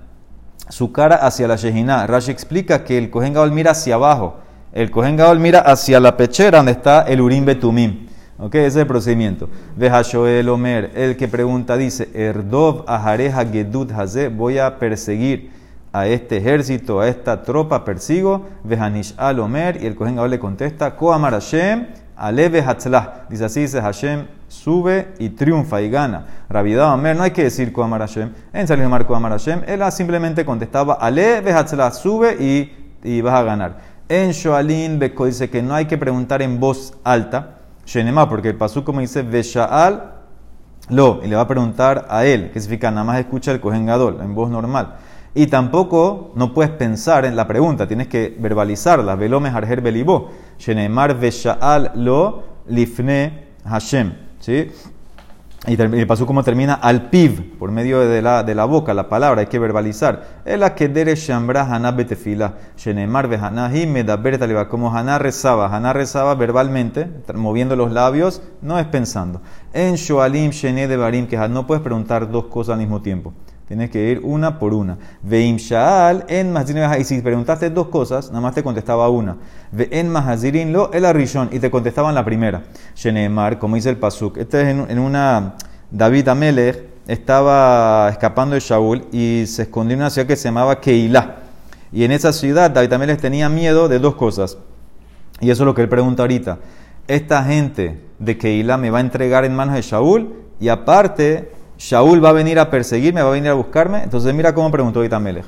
su 0.69 0.93
cara 0.93 1.17
hacia 1.17 1.47
la 1.47 1.57
Shehina. 1.57 2.07
Rashi 2.07 2.31
explica 2.31 2.85
que 2.85 2.97
el 2.97 3.09
Kohen 3.09 3.33
Gadol 3.33 3.51
mira 3.51 3.71
hacia 3.71 3.95
abajo 3.95 4.42
el 4.73 4.91
Kohen 4.91 5.15
Gadol 5.15 5.39
mira 5.39 5.59
hacia 5.59 5.99
la 5.99 6.17
pechera 6.17 6.57
donde 6.57 6.73
está 6.73 7.03
el 7.03 7.21
Urim 7.21 7.45
Betumim. 7.45 8.07
¿Ok? 8.39 8.55
Ese 8.55 8.67
es 8.67 8.75
el 8.77 8.87
procedimiento. 8.87 9.47
el 9.79 10.49
Omer, 10.49 10.91
el 10.95 11.15
que 11.15 11.27
pregunta, 11.27 11.77
dice, 11.77 12.09
Erdov 12.13 12.83
Ajareja 12.87 13.45
Gedud 13.45 13.91
Haze, 13.91 14.29
voy 14.29 14.57
a 14.57 14.79
perseguir 14.79 15.51
a 15.93 16.07
este 16.07 16.37
ejército, 16.37 16.99
a 16.99 17.07
esta 17.07 17.43
tropa, 17.43 17.85
persigo. 17.85 18.47
Vehanish 18.63 19.13
al 19.17 19.39
Omer, 19.39 19.81
y 19.81 19.85
el 19.85 19.95
Kohen 19.95 20.15
Gadol 20.15 20.31
le 20.31 20.39
contesta, 20.39 20.95
Koamar 20.95 21.33
Hashem, 21.33 21.87
Aleve 22.17 22.61
Hatzlah. 22.61 23.27
Dice 23.29 23.45
así, 23.45 23.61
dice 23.61 23.79
Hashem, 23.79 24.25
sube 24.47 25.13
y 25.19 25.29
triunfa 25.29 25.81
y 25.81 25.89
gana. 25.91 26.25
Ravidad 26.49 26.91
Omer, 26.93 27.15
no 27.15 27.23
hay 27.23 27.31
que 27.31 27.43
decir 27.43 27.71
Koamar 27.71 28.01
Hashem. 28.01 28.31
En 28.51 28.67
Salih 28.67 28.85
Omar 28.85 29.05
Koamar 29.05 29.31
Hashem, 29.31 29.61
él 29.67 29.83
simplemente 29.91 30.43
contestaba, 30.43 30.95
Aleve 30.95 31.53
Hatzlah, 31.53 31.91
sube 31.91 32.35
y, 32.39 32.73
y 33.03 33.21
vas 33.21 33.35
a 33.35 33.43
ganar. 33.43 33.92
En 34.09 34.31
Shoalin 34.31 34.99
Beko 34.99 35.25
dice 35.25 35.49
que 35.49 35.61
no 35.61 35.73
hay 35.73 35.85
que 35.85 35.97
preguntar 35.97 36.41
en 36.41 36.59
voz 36.59 36.93
alta, 37.03 37.59
Shenema, 37.85 38.29
porque 38.29 38.49
el 38.49 38.55
pasú 38.55 38.83
como 38.83 38.99
dice 38.99 39.23
Veshaal 39.23 40.13
lo, 40.89 41.21
y 41.23 41.27
le 41.27 41.35
va 41.35 41.43
a 41.43 41.47
preguntar 41.47 42.05
a 42.09 42.25
él, 42.25 42.51
que 42.51 42.59
significa 42.59 42.91
nada 42.91 43.05
más 43.05 43.19
escucha 43.19 43.51
el 43.51 43.61
Kohen 43.61 43.87
en 43.87 44.35
voz 44.35 44.49
normal. 44.49 44.95
Y 45.35 45.47
tampoco 45.47 46.31
no 46.35 46.53
puedes 46.53 46.71
pensar 46.71 47.25
en 47.25 47.35
la 47.35 47.47
pregunta, 47.47 47.87
tienes 47.87 48.07
que 48.07 48.35
verbalizarla. 48.37 49.15
Velome 49.15 49.49
harher 49.49 49.81
belibó. 49.81 50.29
Shenemar 50.59 51.17
Veshaal 51.17 51.91
lo 51.95 52.43
lifne 52.67 53.45
Hashem. 53.65 54.13
¿Sí? 54.39 54.69
Y 55.65 55.81
el 55.81 56.07
pasó 56.07 56.25
como 56.25 56.43
termina 56.43 56.73
al 56.73 57.09
piv, 57.09 57.57
por 57.57 57.71
medio 57.71 58.01
de 58.01 58.21
la, 58.21 58.43
de 58.43 58.53
la 58.53 58.65
boca, 58.65 58.93
la 58.93 59.07
palabra, 59.07 59.39
hay 59.39 59.47
que 59.47 59.59
verbalizar. 59.59 60.41
El 60.43 60.61
akedere 60.61 61.15
shambra 61.15 61.73
haná 61.73 61.91
betefila, 61.91 62.55
shenemar 62.75 63.29
medaber 63.29 64.37
taliba. 64.37 64.67
Como 64.67 64.93
Haná 64.93 65.19
rezaba, 65.19 65.73
Haná 65.73 65.93
rezaba 65.93 66.35
verbalmente, 66.35 67.07
moviendo 67.33 67.77
los 67.77 67.93
labios, 67.93 68.41
no 68.61 68.77
es 68.77 68.87
pensando. 68.87 69.41
En 69.71 69.95
shoalim 69.95 70.51
shene 70.51 70.89
de 70.89 70.97
barim, 70.97 71.27
que 71.27 71.37
no 71.47 71.65
puedes 71.65 71.81
preguntar 71.81 72.29
dos 72.29 72.47
cosas 72.47 72.73
al 72.73 72.79
mismo 72.79 73.01
tiempo. 73.01 73.33
Tienes 73.73 73.89
que 73.89 74.11
ir 74.11 74.19
una 74.21 74.59
por 74.59 74.71
una. 74.71 74.99
Veim 75.23 75.57
shaal 75.57 76.25
en 76.27 76.55
Y 76.99 77.03
si 77.05 77.21
preguntaste 77.21 77.71
dos 77.71 77.87
cosas, 77.87 78.27
nada 78.27 78.39
más 78.39 78.53
te 78.53 78.61
contestaba 78.61 79.09
una. 79.09 79.35
Ve 79.71 79.89
en 79.91 80.09
mahazirin 80.09 80.71
lo 80.71 80.91
el 80.93 81.03
arishon 81.05 81.49
y 81.51 81.57
te 81.57 81.71
contestaban 81.71 82.13
la 82.13 82.23
primera. 82.23 82.61
Shenemar, 82.95 83.57
como 83.57 83.75
dice 83.75 83.89
el 83.89 83.97
pasuk. 83.97 84.37
Este 84.37 84.61
es 84.61 84.67
en, 84.67 84.99
una. 84.99 85.55
David 85.89 86.27
Amelech 86.27 86.83
estaba 87.07 88.09
escapando 88.11 88.53
de 88.53 88.59
Shaul 88.59 89.07
y 89.11 89.45
se 89.47 89.63
escondió 89.63 89.95
en 89.95 90.01
una 90.01 90.11
ciudad 90.11 90.27
que 90.27 90.35
se 90.35 90.49
llamaba 90.49 90.79
Keilah. 90.79 91.37
Y 91.91 92.03
en 92.03 92.11
esa 92.11 92.31
ciudad 92.31 92.69
David 92.69 92.93
Amelech 92.93 93.21
tenía 93.21 93.49
miedo 93.49 93.89
de 93.89 93.97
dos 93.97 94.13
cosas. 94.13 94.59
Y 95.41 95.49
eso 95.49 95.63
es 95.63 95.65
lo 95.65 95.73
que 95.73 95.81
él 95.81 95.89
pregunta 95.89 96.21
ahorita. 96.21 96.59
Esta 97.07 97.43
gente 97.43 97.99
de 98.19 98.37
Keilah 98.37 98.77
me 98.77 98.91
va 98.91 98.99
a 98.99 99.01
entregar 99.01 99.45
en 99.45 99.55
manos 99.55 99.73
de 99.73 99.81
Shaul 99.81 100.31
y 100.59 100.69
aparte 100.69 101.62
Shaul 101.83 102.23
va 102.23 102.29
a 102.29 102.33
venir 102.33 102.59
a 102.59 102.69
perseguirme, 102.69 103.21
va 103.21 103.29
a 103.29 103.33
venir 103.33 103.49
a 103.49 103.55
buscarme. 103.55 104.03
Entonces 104.03 104.33
mira 104.33 104.53
cómo 104.53 104.71
preguntó 104.71 104.99
ahorita 104.99 105.19
Melech. 105.19 105.45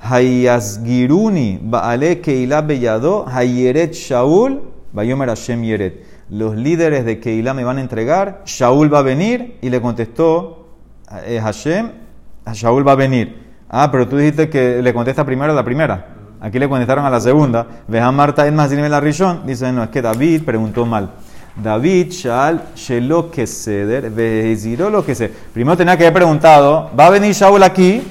Hayasgiruni 0.00 1.60
baale 1.62 2.20
Keilah 2.20 2.62
beyado 2.62 3.24
hayeret 3.28 3.92
Shaul 3.92 4.62
bayomer 4.92 5.28
Hashem 5.28 5.62
yeret. 5.62 6.04
Los 6.28 6.56
líderes 6.56 7.04
de 7.04 7.20
Keilah 7.20 7.54
me 7.54 7.62
van 7.62 7.78
a 7.78 7.80
entregar, 7.80 8.42
Shaul 8.44 8.92
va 8.92 8.98
a 8.98 9.02
venir 9.02 9.58
y 9.62 9.70
le 9.70 9.80
contestó 9.80 10.66
eh, 11.24 11.38
Hashem, 11.40 11.92
Shaul 12.52 12.86
va 12.86 12.92
a 12.92 12.96
venir. 12.96 13.46
Ah, 13.68 13.88
pero 13.92 14.08
tú 14.08 14.16
dijiste 14.16 14.48
que 14.48 14.82
le 14.82 14.92
contesta 14.92 15.24
primero 15.24 15.52
a 15.52 15.54
la 15.54 15.64
primera. 15.64 16.14
Aquí 16.40 16.58
le 16.58 16.68
contestaron 16.68 17.04
a 17.04 17.10
la 17.10 17.20
segunda. 17.20 17.64
Veja 17.86 18.10
Marta 18.10 18.46
en 18.46 18.56
más 18.56 18.72
la 18.72 19.00
rishon. 19.00 19.46
Dice, 19.46 19.72
no, 19.72 19.84
es 19.84 19.90
que 19.90 20.02
David 20.02 20.42
preguntó 20.44 20.84
mal. 20.84 21.12
David 21.62 22.10
Shaal 22.10 22.60
Shelo 22.74 23.30
Keseder, 23.30 24.12
lo 24.78 25.04
que. 25.04 25.30
Primero 25.54 25.76
tenía 25.76 25.96
que 25.96 26.04
haber 26.04 26.14
preguntado, 26.14 26.90
¿va 26.98 27.06
a 27.06 27.10
venir 27.10 27.32
Shaul 27.32 27.62
aquí? 27.62 28.02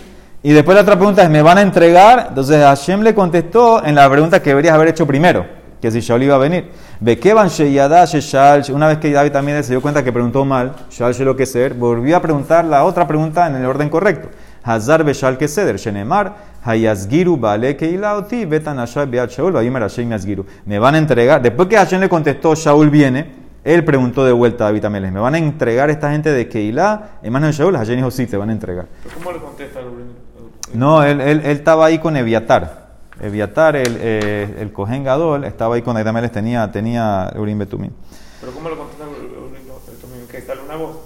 Y 0.41 0.51
después 0.51 0.75
la 0.75 0.81
otra 0.81 0.95
pregunta 0.95 1.23
es, 1.23 1.29
¿me 1.29 1.41
van 1.41 1.59
a 1.59 1.61
entregar? 1.61 2.27
Entonces 2.29 2.57
Hashem 2.63 3.01
le 3.01 3.13
contestó 3.13 3.83
en 3.83 3.95
la 3.95 4.09
pregunta 4.09 4.41
que 4.41 4.49
deberías 4.49 4.73
haber 4.73 4.89
hecho 4.89 5.05
primero, 5.05 5.45
que 5.81 5.91
si 5.91 5.99
Shaul 5.99 6.23
iba 6.23 6.35
a 6.35 6.39
venir. 6.39 6.71
Bekevan 6.99 7.49
Sheyada 7.49 8.05
Sheshal, 8.05 8.63
una 8.71 8.87
vez 8.87 8.97
que 8.97 9.11
David 9.11 9.31
también 9.31 9.63
se 9.63 9.71
dio 9.71 9.81
cuenta 9.81 10.03
que 10.03 10.11
preguntó 10.11 10.43
mal, 10.43 10.73
Shal 10.89 11.15
lo 11.19 11.35
que 11.35 11.45
ser, 11.45 11.73
volvió 11.75 12.17
a 12.17 12.21
preguntar 12.21 12.65
la 12.65 12.83
otra 12.83 13.07
pregunta 13.07 13.47
en 13.47 13.55
el 13.55 13.65
orden 13.65 13.89
correcto. 13.89 14.29
Hazar 14.65 15.03
Beshal 15.03 15.37
que 15.37 15.47
ceder, 15.47 15.77
Shenemar, 15.77 16.35
Hayazgiru 16.63 17.37
Bale 17.37 17.77
Keilaoti, 17.77 18.45
Betan 18.45 18.79
Ashab 18.79 19.09
Beat 19.09 19.29
Shaul, 19.29 19.53
Vayimer 19.53 19.81
Hashem 19.81 20.09
Yazgiru. 20.09 20.45
Me 20.65 20.79
van 20.79 20.95
a 20.95 20.97
entregar, 20.97 21.41
después 21.41 21.67
que 21.67 21.77
Hashem 21.77 22.01
le 22.01 22.09
contestó, 22.09 22.55
Shaul 22.55 22.89
viene, 22.89 23.45
él 23.63 23.85
preguntó 23.85 24.25
de 24.25 24.31
vuelta 24.31 24.67
a 24.67 24.71
David 24.71 24.85
¿me 24.85 25.19
van 25.19 25.35
a 25.35 25.37
entregar 25.37 25.89
esta 25.89 26.11
gente 26.11 26.31
de 26.31 26.49
Keilah 26.49 27.19
de 27.21 27.51
Shaul? 27.51 27.77
Hashem 27.77 27.97
dijo, 27.97 28.09
sí, 28.09 28.25
te 28.25 28.37
van 28.37 28.49
a 28.49 28.53
entregar. 28.53 28.87
¿Cómo 29.13 29.31
le 29.31 29.39
contesta? 29.39 29.79
No, 30.73 31.03
él, 31.03 31.21
él, 31.21 31.41
él 31.43 31.51
estaba 31.51 31.85
ahí 31.85 31.99
con 31.99 32.17
Eviatar. 32.17 32.85
Eviatar, 33.21 33.75
el, 33.75 33.97
eh, 34.01 34.57
el 34.59 34.73
Cohen 34.73 35.03
Gadol, 35.03 35.45
estaba 35.45 35.75
ahí 35.75 35.81
con 35.81 35.93
David 35.93 36.07
Ameles, 36.07 36.31
tenía, 36.31 36.69
tenía 36.71 37.31
Urim. 37.37 37.59
¿Pero 37.59 38.51
cómo 38.53 38.69
le 38.69 38.75
contesta 38.75 39.05
Betumim? 39.05 40.27
¿Que 40.27 40.41
sale 40.41 40.61
una 40.61 40.75
voz? 40.75 40.97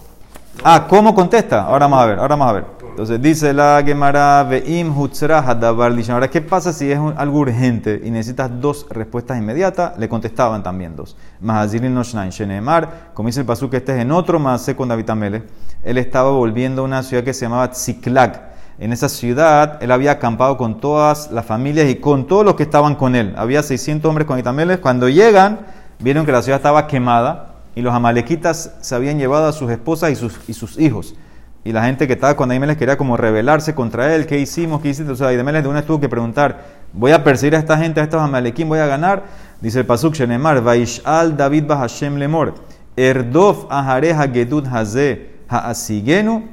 Ah, 0.63 0.87
¿cómo 0.89 1.13
contesta? 1.13 1.61
Ahora 1.63 1.85
vamos 1.85 1.99
a 1.99 2.05
ver, 2.07 2.19
ahora 2.19 2.35
vamos 2.35 2.49
a 2.49 2.53
ver. 2.53 2.78
Entonces 2.89 3.21
dice 3.21 3.53
la 3.53 3.81
Gemara 3.85 4.43
Ve'im 4.43 4.93
Hadabar 4.93 5.93
Ahora, 6.09 6.29
¿qué 6.29 6.41
pasa 6.41 6.73
si 6.73 6.91
es 6.91 6.99
algo 7.15 7.39
urgente 7.39 8.01
y 8.03 8.11
necesitas 8.11 8.51
dos 8.59 8.85
respuestas 8.89 9.37
inmediatas? 9.37 9.97
Le 9.97 10.09
contestaban 10.09 10.63
también 10.63 10.95
dos. 10.95 11.15
Mahazilin 11.39 11.93
Noshnain 11.93 12.31
Shenemar, 12.31 13.11
como 13.13 13.27
dice 13.27 13.39
el 13.39 13.45
pasú 13.45 13.69
que 13.69 13.77
este 13.77 13.95
es 13.95 14.01
en 14.01 14.11
otro 14.11 14.39
más 14.39 14.69
con 14.75 14.89
David 14.89 15.09
Amele. 15.09 15.43
Él 15.83 15.97
estaba 15.97 16.31
volviendo 16.31 16.81
a 16.81 16.85
una 16.85 17.03
ciudad 17.03 17.23
que 17.23 17.33
se 17.33 17.45
llamaba 17.45 17.71
Tziklag. 17.71 18.49
En 18.79 18.91
esa 18.91 19.07
ciudad 19.09 19.81
él 19.81 19.91
había 19.91 20.11
acampado 20.11 20.57
con 20.57 20.79
todas 20.79 21.31
las 21.31 21.45
familias 21.45 21.89
y 21.89 21.95
con 21.95 22.27
todos 22.27 22.43
los 22.43 22.55
que 22.55 22.63
estaban 22.63 22.95
con 22.95 23.15
él. 23.15 23.33
Había 23.37 23.63
600 23.63 24.09
hombres 24.09 24.27
con 24.27 24.41
David 24.41 24.79
Cuando 24.81 25.07
llegan, 25.09 25.59
vieron 25.99 26.25
que 26.25 26.31
la 26.31 26.41
ciudad 26.41 26.57
estaba 26.57 26.87
quemada 26.87 27.55
y 27.75 27.81
los 27.81 27.93
amalequitas 27.93 28.73
se 28.81 28.95
habían 28.95 29.17
llevado 29.17 29.47
a 29.47 29.53
sus 29.53 29.71
esposas 29.71 30.11
y 30.11 30.15
sus, 30.15 30.37
y 30.49 30.53
sus 30.53 30.79
hijos. 30.79 31.15
Y 31.63 31.73
la 31.73 31.83
gente 31.83 32.07
que 32.07 32.13
estaba 32.13 32.35
con 32.35 32.49
Ahimeles 32.51 32.77
quería 32.77 32.97
como 32.97 33.17
rebelarse 33.17 33.75
contra 33.75 34.15
él. 34.15 34.25
¿Qué 34.25 34.39
hicimos? 34.39 34.81
¿Qué 34.81 34.89
hiciste? 34.89 35.11
O 35.11 35.15
sea, 35.15 35.27
Ahimeles 35.27 35.63
de 35.63 35.69
una 35.69 35.81
tuvo 35.81 35.99
que 35.99 36.07
preguntar, 36.07 36.65
¿voy 36.93 37.11
a 37.11 37.23
perseguir 37.23 37.55
a 37.55 37.59
esta 37.59 37.77
gente, 37.77 37.99
a 37.99 38.03
estos 38.03 38.21
amalequín, 38.21 38.69
voy 38.69 38.79
a 38.79 38.87
ganar? 38.87 39.23
Dice 39.59 39.79
el 39.79 39.85
Pasuk 39.85 40.13
Shenemar, 40.13 40.61
Vaishal 40.61 41.35
David 41.35 41.65
Bahashem 41.65 42.15
Lemor, 42.15 42.55
Erdof 42.95 43.65
Ahareja 43.69 44.27
Gedud 44.29 44.65
Haze 44.67 45.31
Haasigenu, 45.49 46.47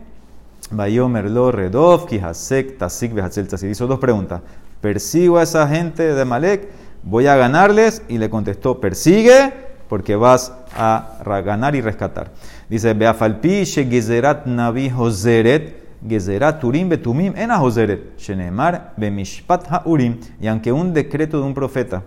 Bayomer 0.73 1.31
Lo 1.31 1.53
Redov, 1.53 2.07
Kihasek 2.07 2.77
Tasik 2.77 3.15
Behasel 3.15 3.47
Tasik. 3.47 3.71
Hizo 3.71 3.87
dos 3.87 4.01
preguntas. 4.01 4.41
¿Persigo 4.81 5.39
a 5.39 5.45
esa 5.45 5.69
gente 5.69 6.15
de 6.15 6.25
Malek? 6.25 6.69
¿Voy 7.05 7.29
a 7.29 7.37
ganarles? 7.37 8.03
Y 8.09 8.19
le 8.19 8.29
contestó, 8.29 8.81
persigue 8.81 9.53
porque 9.89 10.17
vas 10.17 10.53
a 10.77 11.19
ganar 11.45 11.77
y 11.77 11.81
rescatar. 11.81 12.33
Dice, 12.69 12.95
Beafalpi 12.95 13.65
gezerat 13.65 14.47
navi 14.47 14.91
hozeret, 14.91 15.75
gezerat 16.09 16.65
urim 16.65 16.89
betumim 16.89 17.33
en 17.37 17.51
hozeret, 17.51 18.19
shenemar 18.19 18.93
bemishpat 18.97 19.67
haurim. 19.71 20.19
Y 20.41 20.49
aunque 20.49 20.73
un 20.73 20.93
decreto 20.93 21.39
de 21.39 21.45
un 21.45 21.55
profeta 21.55 22.03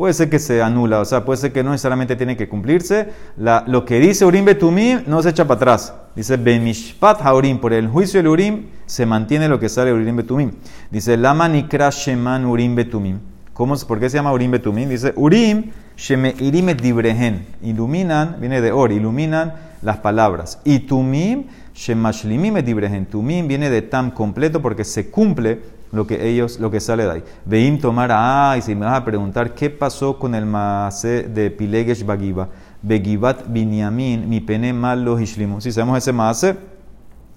puede 0.00 0.14
ser 0.14 0.30
que 0.30 0.38
se 0.38 0.62
anula, 0.62 1.00
o 1.00 1.04
sea, 1.04 1.26
puede 1.26 1.36
ser 1.36 1.52
que 1.52 1.62
no 1.62 1.72
necesariamente 1.72 2.16
tiene 2.16 2.34
que 2.34 2.48
cumplirse, 2.48 3.08
la, 3.36 3.64
lo 3.66 3.84
que 3.84 4.00
dice 4.00 4.24
urim 4.24 4.46
betumim 4.46 5.02
no 5.06 5.22
se 5.22 5.28
echa 5.28 5.46
para 5.46 5.56
atrás. 5.56 5.92
Dice, 6.16 6.38
bemishpat 6.38 7.20
haurim, 7.20 7.58
por 7.58 7.74
el 7.74 7.86
juicio 7.86 8.18
del 8.18 8.28
urim 8.28 8.68
se 8.86 9.04
mantiene 9.04 9.46
lo 9.46 9.60
que 9.60 9.68
sale 9.68 9.92
urim 9.92 10.16
betumim. 10.16 10.52
Dice, 10.90 11.18
lama 11.18 11.50
nikra 11.50 11.90
sheman 11.90 12.46
urim 12.46 12.74
betumim. 12.74 13.18
¿Cómo, 13.52 13.76
¿Por 13.76 14.00
qué 14.00 14.08
se 14.08 14.16
llama 14.16 14.32
urim 14.32 14.52
betumim? 14.52 14.88
Dice, 14.88 15.12
urim 15.16 15.70
sheme 15.96 16.34
irim 16.40 16.66
dibrehen. 16.74 17.46
Iluminan, 17.62 18.36
viene 18.40 18.60
de 18.60 18.72
or, 18.72 18.92
iluminan 18.92 19.54
las 19.82 19.98
palabras. 19.98 20.60
Y 20.64 20.80
tumim, 20.80 21.44
shemashlimim 21.74 22.56
et 22.56 23.10
Tumim 23.10 23.48
viene 23.48 23.70
de 23.70 23.82
tam 23.82 24.10
completo 24.10 24.60
porque 24.60 24.84
se 24.84 25.10
cumple 25.10 25.60
lo 25.92 26.06
que 26.06 26.28
ellos, 26.28 26.60
lo 26.60 26.70
que 26.70 26.80
sale 26.80 27.04
de 27.04 27.10
ahí. 27.10 27.24
Veim 27.44 27.78
tomar 27.78 28.10
a, 28.12 28.56
y 28.56 28.62
si 28.62 28.74
me 28.74 28.86
vas 28.86 29.00
a 29.00 29.04
preguntar 29.04 29.54
qué 29.54 29.70
pasó 29.70 30.18
con 30.18 30.34
el 30.34 30.46
maase 30.46 31.24
de 31.24 31.50
Pilegesh 31.50 32.04
Bagiba, 32.04 32.48
Begibat 32.82 33.48
Binyamin, 33.48 34.28
mi 34.28 34.40
pene 34.40 34.72
mal 34.72 35.04
los 35.04 35.20
Si 35.20 35.72
sabemos 35.72 35.98
ese 35.98 36.12
maase, 36.12 36.56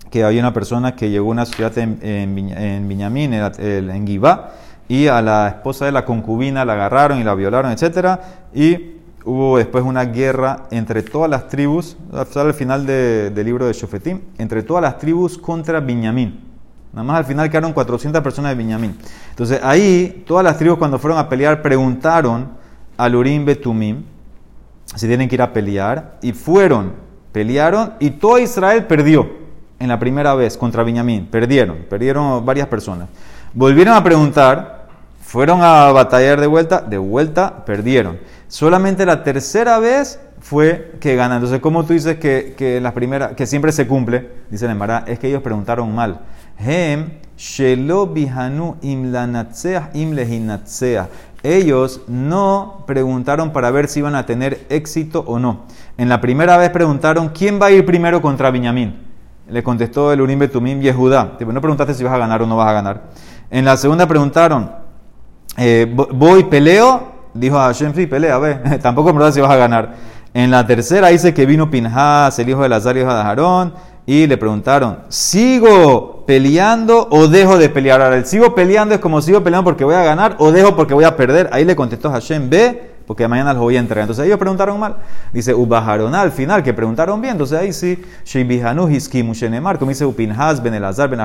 que 0.10 0.24
hay 0.24 0.38
una 0.38 0.54
persona 0.54 0.96
que 0.96 1.10
llegó 1.10 1.30
a 1.30 1.32
una 1.32 1.46
ciudad 1.46 1.76
en, 1.78 1.98
en, 2.04 2.88
Binyamin, 2.88 3.34
en 3.34 4.08
Gibá, 4.08 4.52
y 4.94 5.08
a 5.08 5.24
la 5.24 5.48
esposa 5.48 5.86
de 5.86 5.92
la 5.92 6.06
concubina 6.06 6.64
la 6.64 6.74
agarraron 6.74 7.18
y 7.18 7.24
la 7.24 7.34
violaron, 7.34 7.72
etc. 7.72 8.20
Y 8.54 9.00
hubo 9.26 9.58
después 9.58 9.84
una 9.84 10.06
guerra 10.06 10.68
entre 10.70 11.02
todas 11.02 11.28
las 11.32 11.48
tribus, 11.48 11.98
al 12.14 12.54
final 12.54 12.86
del 12.86 13.44
libro 13.44 13.66
de 13.66 13.74
Shofetim, 13.74 14.22
entre 14.38 14.62
todas 14.62 14.84
las 14.84 15.00
tribus 15.00 15.40
contra 15.40 15.80
Binyamin. 15.80 16.40
Nada 16.92 17.04
más 17.04 17.18
al 17.18 17.26
final 17.26 17.50
quedaron 17.50 17.74
400 17.74 18.22
personas 18.22 18.52
de 18.52 18.56
Binyamin. 18.56 18.96
Entonces 19.32 19.60
ahí, 19.64 20.24
todas 20.28 20.44
las 20.44 20.60
tribus 20.60 20.78
cuando 20.78 21.00
fueron 21.00 21.18
a 21.18 21.28
pelear 21.28 21.64
preguntaron 21.64 22.50
al 22.96 23.16
Urim 23.16 23.46
Betumim 23.46 24.04
si 24.94 25.08
tienen 25.08 25.28
que 25.28 25.34
ir 25.34 25.42
a 25.42 25.52
pelear. 25.52 26.20
Y 26.22 26.34
fueron, 26.34 26.94
pelearon 27.32 27.94
y 28.00 28.12
todo 28.12 28.38
Israel 28.38 28.86
perdió 28.86 29.28
en 29.80 29.88
la 29.88 29.98
primera 29.98 30.36
vez 30.36 30.56
contra 30.56 30.84
Binyamin. 30.84 31.26
Perdieron, 31.26 31.88
perdieron 31.90 32.46
varias 32.46 32.68
personas. 32.68 33.10
Volvieron 33.56 33.96
a 33.96 34.04
preguntar, 34.04 34.83
fueron 35.34 35.64
a 35.64 35.92
batallar 35.92 36.40
de 36.40 36.46
vuelta, 36.46 36.82
de 36.82 37.00
vuelta 37.00 37.66
perdieron. 37.66 38.20
Solamente 38.48 39.04
la 39.04 39.24
tercera 39.24 39.80
vez 39.80 40.20
fue 40.40 40.92
que 41.00 41.16
ganan. 41.16 41.38
Entonces, 41.38 41.60
¿cómo 41.60 41.84
tú 41.86 41.94
dices 41.94 42.20
que, 42.20 42.80
la 42.80 42.94
primera, 42.94 43.36
que 43.36 43.48
siempre 43.48 43.72
se 43.72 43.88
cumple? 43.88 44.30
Dice 44.52 44.68
la 44.68 44.74
Emara, 44.74 45.06
es 45.08 45.18
que 45.18 45.30
ellos 45.30 45.42
preguntaron 45.42 45.96
mal. 45.96 46.20
Shelo 47.36 48.06
bihanu 48.06 48.78
Ellos 51.42 52.02
no 52.08 52.84
preguntaron 52.86 53.52
para 53.54 53.72
ver 53.72 53.88
si 53.88 54.02
iban 54.02 54.14
a 54.14 54.28
tener 54.28 54.68
éxito 54.70 55.24
o 55.26 55.40
no. 55.40 55.64
En 55.98 56.10
la 56.10 56.22
primera 56.22 56.58
vez 56.58 56.70
preguntaron, 56.70 57.30
¿quién 57.30 57.60
va 57.60 57.66
a 57.66 57.72
ir 57.72 57.88
primero 57.88 58.22
contra 58.22 58.52
Binyamin? 58.52 59.02
Le 59.50 59.64
contestó 59.64 60.14
el 60.14 60.22
Urim 60.22 60.38
Betumim 60.38 60.80
Yehudá. 60.80 61.38
No 61.40 61.60
preguntaste 61.60 61.96
si 61.96 62.04
vas 62.04 62.14
a 62.14 62.20
ganar 62.20 62.44
o 62.44 62.46
no 62.46 62.56
vas 62.56 62.70
a 62.70 62.74
ganar. 62.74 63.02
En 63.50 63.66
la 63.66 63.78
segunda 63.78 64.08
preguntaron, 64.08 64.83
eh, 65.58 65.92
¿voy 65.94 66.44
peleo 66.46 67.14
dijo 67.34 67.58
a 67.58 67.66
Hashem, 67.66 67.94
sí, 67.94 68.08
pelea, 68.08 68.38
ve, 68.38 68.56
tampoco 68.82 69.10
es 69.10 69.16
verdad 69.16 69.32
si 69.32 69.42
vas 69.42 69.52
a 69.52 69.58
ganar. 69.58 69.96
En 70.34 70.50
la 70.50 70.66
tercera 70.66 71.10
dice 71.10 71.34
que 71.34 71.46
vino 71.46 71.70
Pinhas, 71.70 72.38
el 72.40 72.50
hijo 72.50 72.64
de 72.64 72.70
Lazar, 72.70 72.98
hijo 72.98 73.14
de 73.14 73.72
y 74.06 74.28
le 74.28 74.38
preguntaron, 74.38 75.00
¿sigo 75.08 76.26
peleando 76.26 77.08
o 77.10 77.28
dejo 77.28 77.58
de 77.58 77.70
pelear? 77.70 78.02
Ahora, 78.02 78.18
el 78.18 78.26
sigo 78.26 78.54
peleando 78.54 78.96
es 78.96 79.00
como 79.00 79.22
sigo 79.22 79.44
peleando 79.44 79.64
porque 79.64 79.86
voy 79.86 79.96
a 79.96 80.04
ganar 80.04 80.36
o 80.40 80.52
dejo 80.52 80.76
porque 80.76 80.94
voy 80.94 81.06
a 81.06 81.16
perder. 81.16 81.50
Ahí 81.54 81.64
le 81.64 81.76
contestó 81.76 82.10
Hashem, 82.10 82.50
ve, 82.50 82.93
porque 83.06 83.28
mañana 83.28 83.54
los 83.54 83.62
voy 83.62 83.76
a 83.76 83.80
entregar. 83.80 84.04
Entonces 84.04 84.26
ellos 84.26 84.38
preguntaron 84.38 84.80
mal. 84.80 84.98
Dice, 85.34 85.54
Ubajaron 85.54 86.16
al 86.16 86.32
final, 86.32 86.64
que 86.64 86.74
preguntaron 86.74 87.22
bien. 87.22 87.34
Entonces 87.34 87.60
ahí 87.60 87.74
sí, 87.74 88.04
Sheibihanu 88.26 88.90
Hiskimu 88.90 89.34
Shenemar, 89.34 89.78
como 89.78 89.90
dice 89.90 90.06
Upinhaz, 90.06 90.62
Ben 90.62 90.74
Elazar, 90.74 91.10
Ben 91.10 91.20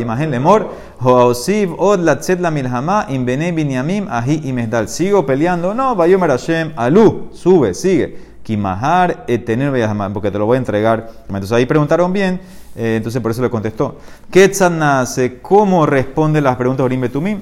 Imagen 0.00 0.30
Lemor, 0.30 0.70
Hoaosiv, 1.00 1.74
Od 1.78 2.00
la 2.00 2.50
Milhama, 2.50 3.06
Imbene 3.08 3.52
Binyamim, 3.52 4.06
Ahi 4.08 4.40
Imehdal. 4.44 4.88
Sigo 4.88 5.26
peleando, 5.26 5.74
no, 5.74 5.94
Bayomer 5.94 6.30
Hashem, 6.30 6.72
Alu, 6.76 7.28
sube, 7.32 7.74
sigue. 7.74 8.30
Kimahar, 8.42 9.24
Etener 9.28 9.70
porque 10.12 10.30
te 10.30 10.38
lo 10.38 10.46
voy 10.46 10.56
a 10.56 10.58
entregar. 10.58 11.08
Entonces 11.28 11.52
ahí 11.52 11.66
preguntaron 11.66 12.12
bien, 12.12 12.40
eh, 12.74 12.94
entonces 12.96 13.20
por 13.20 13.30
eso 13.30 13.42
le 13.42 13.50
contestó. 13.50 13.98
Ketzanase, 14.30 15.40
¿cómo 15.40 15.86
responde 15.86 16.40
las 16.40 16.56
preguntas 16.56 16.84
Orim 16.84 17.02
Betumim? 17.02 17.40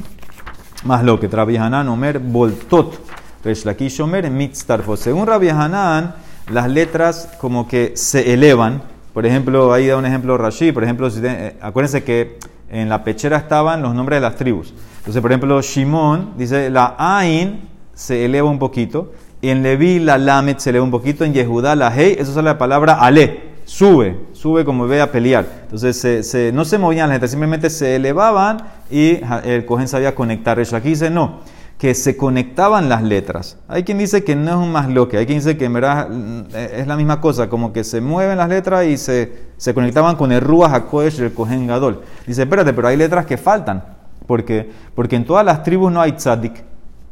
Más 0.85 1.03
lo 1.03 1.19
que 1.19 1.29
Trabihanan 1.29 1.89
Omer 1.89 2.19
Voltot. 2.19 2.95
Resh 3.45 4.01
Omer 4.01 4.31
Mitztarfo. 4.31 4.97
Según 4.97 5.27
Rabbi 5.27 5.49
Hanan, 5.49 6.15
las 6.51 6.69
letras 6.69 7.31
como 7.41 7.69
que 7.69 7.93
se 7.95 8.33
elevan. 8.33 8.83
Por 9.15 9.27
ejemplo, 9.27 9.73
ahí 9.73 9.87
da 9.87 9.97
un 9.97 10.07
ejemplo 10.07 10.37
Rashi. 10.37 10.73
Por 10.73 10.85
ejemplo, 10.85 11.11
si 11.11 11.21
eh, 11.25 11.57
acuérdense 11.61 12.03
que 12.03 12.39
en 12.71 12.89
la 12.89 13.05
pechera 13.05 13.37
estaban 13.37 13.83
los 13.83 13.95
nombres 13.95 14.17
de 14.17 14.21
las 14.23 14.37
tribus. 14.37 14.75
Entonces, 14.99 15.23
por 15.23 15.31
ejemplo, 15.31 15.61
Shimon 15.63 16.35
dice 16.37 16.69
la 16.71 16.97
Ain 16.99 17.69
se 17.95 18.25
eleva 18.25 18.49
un 18.49 18.59
poquito. 18.59 19.13
En 19.41 19.63
Levi 19.63 20.01
la 20.01 20.19
Lamet 20.19 20.59
se 20.59 20.71
eleva 20.71 20.85
un 20.85 20.91
poquito. 20.91 21.25
En 21.25 21.33
Yehudá 21.33 21.77
la 21.77 21.95
Hei, 21.95 22.17
eso 22.19 22.37
es 22.37 22.45
la 22.45 22.59
palabra 22.59 22.95
Ale. 22.95 23.49
Sube, 23.65 24.19
sube 24.33 24.65
como 24.65 24.87
ve 24.89 25.01
a 25.01 25.13
pelear. 25.13 25.47
Entonces 25.65 26.27
se, 26.27 26.53
no 26.53 26.65
se 26.65 26.79
movían 26.79 27.09
las 27.09 27.17
letras, 27.17 27.31
simplemente 27.31 27.69
se 27.69 27.97
elevaban 27.97 28.63
y 28.91 29.21
el 29.45 29.67
cohen 29.67 29.87
sabía 29.87 30.15
conectar. 30.15 30.57
Resh 30.57 30.75
aquí 30.75 30.89
dice 30.89 31.11
no 31.11 31.41
que 31.79 31.95
se 31.95 32.17
conectaban 32.17 32.89
las 32.89 33.05
letras. 33.05 33.57
Hay 33.69 33.85
quien 33.85 33.99
dice 33.99 34.25
que 34.25 34.35
no 34.35 34.51
es 34.51 34.57
un 34.57 34.73
más 34.73 34.89
lo 34.89 35.09
que, 35.09 35.17
hay 35.17 35.27
quien 35.27 35.39
dice 35.39 35.57
que 35.57 35.69
mm, 35.69 36.55
es 36.55 36.87
la 36.89 36.97
misma 36.97 37.21
cosa, 37.21 37.49
como 37.49 37.73
que 37.73 37.85
se 37.85 38.01
mueven 38.01 38.37
las 38.37 38.49
letras 38.49 38.85
y 38.87 38.97
se, 38.97 39.33
se 39.57 39.73
conectaban 39.73 40.17
con 40.17 40.33
el 40.33 40.41
Ruach 40.41 40.73
HaKodesh 40.73 41.21
y 41.21 41.23
el 41.23 41.33
Kohen 41.33 41.69
Gadol. 41.69 42.03
Dice, 42.27 42.43
espérate, 42.43 42.73
pero 42.73 42.89
hay 42.89 42.97
letras 42.97 43.27
que 43.27 43.37
faltan, 43.37 43.85
porque, 44.27 44.69
porque 44.97 45.15
en 45.15 45.25
todas 45.25 45.47
las 45.47 45.63
tribus 45.63 45.93
no 45.93 46.01
hay 46.01 46.13
tzadik. 46.13 46.65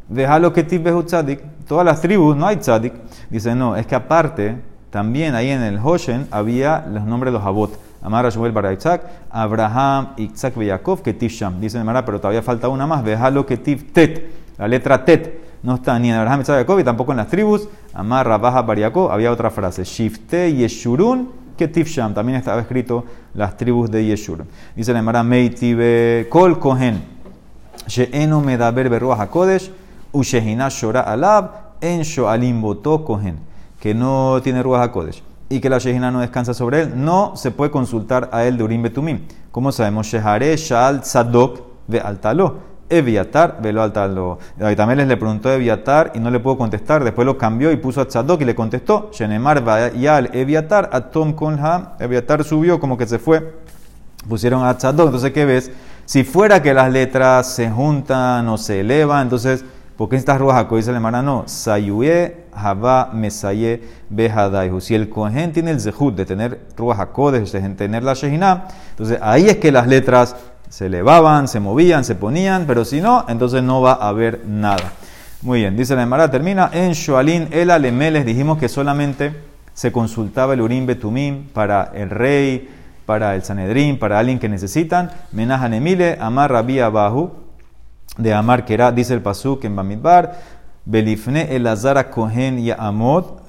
Déjalo 0.09 0.53
que 0.53 0.65
tibehu 0.65 1.05
tzadik. 1.05 1.41
Todas 1.67 1.85
las 1.85 2.01
tribus 2.01 2.37
no 2.37 2.47
hay 2.47 2.57
tzadik. 2.57 2.93
Dice, 3.31 3.55
no, 3.55 3.77
es 3.77 3.87
que 3.87 3.95
aparte, 3.95 4.57
también 4.91 5.37
ahí 5.37 5.51
en 5.51 5.63
el 5.63 5.79
Hoshen 5.83 6.27
había 6.33 6.85
los 6.91 7.05
nombres 7.05 7.33
de 7.33 7.39
los 7.39 7.47
Abot. 7.47 7.86
Amar 8.07 8.31
Shmuel 8.31 8.53
Bar 8.53 8.73
Isaac, 8.73 9.03
Abraham, 9.31 10.15
Isaac 10.17 10.55
y 10.59 10.67
Yaakov, 10.67 11.03
Ketiv 11.03 11.29
Sham. 11.33 11.61
Dice 11.61 11.83
Mara, 11.83 12.05
pero 12.05 12.21
todavía 12.21 12.41
falta 12.41 12.69
una 12.69 12.87
más. 12.87 13.05
Déjalo 13.05 13.45
que 13.45 13.57
Tet. 13.57 14.31
La 14.57 14.69
letra 14.69 15.05
Tet 15.05 15.59
no 15.65 15.75
está 15.75 15.99
ni 15.99 16.11
en 16.11 16.15
Abraham, 16.15 16.43
Isaac 16.43 16.59
y 16.59 16.61
Jacob 16.61 16.79
y 16.79 16.85
tampoco 16.85 17.11
en 17.11 17.19
las 17.19 17.27
tribus. 17.27 17.69
Amar 17.93 18.29
Rabaja 18.29 18.63
Bar 18.63 18.79
Había 19.11 19.33
otra 19.33 19.51
frase. 19.51 19.83
Shifte 19.83 20.55
Yeshurun 20.55 21.33
Ketiv 21.59 21.89
Sham. 21.89 22.15
También 22.15 22.39
estaba 22.39 22.61
escrito 22.61 23.05
las 23.35 23.57
tribus 23.57 23.91
de 23.91 24.05
Yeshurun. 24.05 24.47
Dice 24.77 24.93
la 24.93 25.03
Mara, 25.03 25.25
Meitibe 25.25 26.29
Kol 26.31 26.61
Kohen. 26.61 27.03
She'eno 27.89 28.41
Medaber 28.41 28.89
Beruah 28.89 29.21
HaKodesh. 29.23 29.73
Ushehina 30.13 30.69
Shora 30.69 31.01
Alab. 31.01 31.51
En 31.81 32.03
Shoalim 32.03 32.63
Kohen. 33.05 33.41
Que 33.81 33.95
no 33.95 34.41
tiene 34.45 34.63
Ruach 34.63 34.83
HaKodesh 34.83 35.25
y 35.49 35.61
que 35.61 35.71
la 35.71 35.79
Shejina 35.79 36.11
no 36.11 36.21
descansa 36.21 36.55
sobre 36.55 36.83
él, 36.83 36.93
no 36.97 37.37
se 37.37 37.51
puede 37.51 37.71
consultar 37.71 38.29
a 38.33 38.45
él 38.45 38.57
de 38.57 38.65
Urim 38.65 38.83
Betumim. 38.83 39.21
¿Cómo 39.51 39.71
sabemos? 39.73 40.07
Shehare 40.07 40.57
Shal 40.57 41.03
Tzadok 41.03 41.61
ve 41.87 42.01
Altalo. 42.01 42.77
Eviatar, 42.89 43.59
velo 43.61 43.83
altalo. 43.83 44.39
También 44.77 45.09
le 45.09 45.17
preguntó 45.17 45.49
a 45.49 45.55
Eviatar 45.55 46.13
y 46.15 46.21
no 46.21 46.31
le 46.31 46.39
puedo 46.39 46.57
contestar. 46.57 47.03
Después 47.03 47.27
lo 47.27 47.37
cambió 47.37 47.73
y 47.73 47.77
puso 47.77 48.01
a 48.01 48.07
Tzadok 48.07 48.43
y 48.43 48.45
le 48.45 48.55
contestó. 48.55 49.11
Shenemar 49.13 49.93
Yal 49.95 50.31
Eviatar, 50.33 50.91
Atom 50.93 51.33
Konha. 51.33 51.95
Eviatar 51.99 52.45
subió 52.45 52.79
como 52.79 52.97
que 52.97 53.07
se 53.07 53.19
fue. 53.19 53.55
Pusieron 54.29 54.65
a 54.65 54.77
Tzadok. 54.77 55.07
Entonces, 55.07 55.33
¿qué 55.33 55.45
ves? 55.45 55.73
Si 56.05 56.23
fuera 56.23 56.63
que 56.63 56.73
las 56.73 56.93
letras 56.93 57.49
se 57.49 57.69
juntan 57.69 58.49
o 58.49 58.57
se 58.57 58.81
elevan, 58.81 59.23
entonces 59.23 59.65
¿Por 59.97 60.11
qué 60.11 60.17
estas 60.17 60.39
ruas 60.39 60.67
Dice 60.71 60.91
el 60.91 60.97
hermano, 60.97 61.23
no. 61.23 61.45
Sayue, 61.47 62.46
Haba, 62.57 63.11
Mesaye, 63.13 63.83
Behadaihu. 64.11 64.81
Si 64.81 64.95
el 64.95 65.09
Kohen 65.09 65.53
tiene 65.53 65.71
el 65.71 65.81
zehut 65.81 66.15
de 66.17 66.25
tener 66.25 66.61
ruas 66.77 66.99
de 66.99 67.75
tener 67.75 68.03
la 68.03 68.15
Shehinah, 68.15 68.69
entonces 68.91 69.19
ahí 69.21 69.49
es 69.49 69.57
que 69.59 69.71
las 69.71 69.87
letras 69.87 70.37
se 70.69 70.87
elevaban, 70.87 71.49
se 71.49 71.61
movían, 71.61 72.05
se 72.05 72.15
ponían, 72.15 72.65
pero 72.67 72.85
si 72.85 73.01
no, 73.01 73.25
entonces 73.29 73.63
no 73.63 73.81
va 73.81 73.93
a 73.93 74.09
haber 74.09 74.45
nada. 74.47 74.93
Muy 75.43 75.61
bien, 75.61 75.77
dice 75.77 75.95
la 75.95 76.03
Emara, 76.03 76.31
termina 76.31 76.71
en 76.73 76.93
Shualin 76.93 77.49
el 77.53 77.71
Alemeles. 77.71 78.25
Dijimos 78.25 78.59
que 78.59 78.69
solamente 78.69 79.33
se 79.75 79.93
consultaba 79.93 80.55
el 80.55 80.63
Urim 80.63 80.87
Betumim 80.87 81.49
para 81.49 81.93
el 81.95 82.11
rey, 82.11 82.69
para 83.05 83.35
el 83.35 83.45
Sanedrín, 83.45 83.99
para 83.99 84.19
alguien 84.19 84.39
que 84.39 84.49
necesitan. 84.49 85.11
Menahanemile, 85.33 86.19
Amar 86.21 86.51
Rabbi 86.51 86.81
Abahu 86.81 87.47
de 88.19 88.33
Amar 88.33 88.65
Kera, 88.65 88.93
dice 88.93 89.15
el 89.15 89.21
Pasuk 89.21 89.65
en 89.65 89.77
Bamidbar, 89.77 90.41
Belifne 90.87 91.57
el 91.57 91.67
Azara 91.67 92.11
Kohen 92.11 92.61
y 92.61 92.71
Amot. 92.71 93.43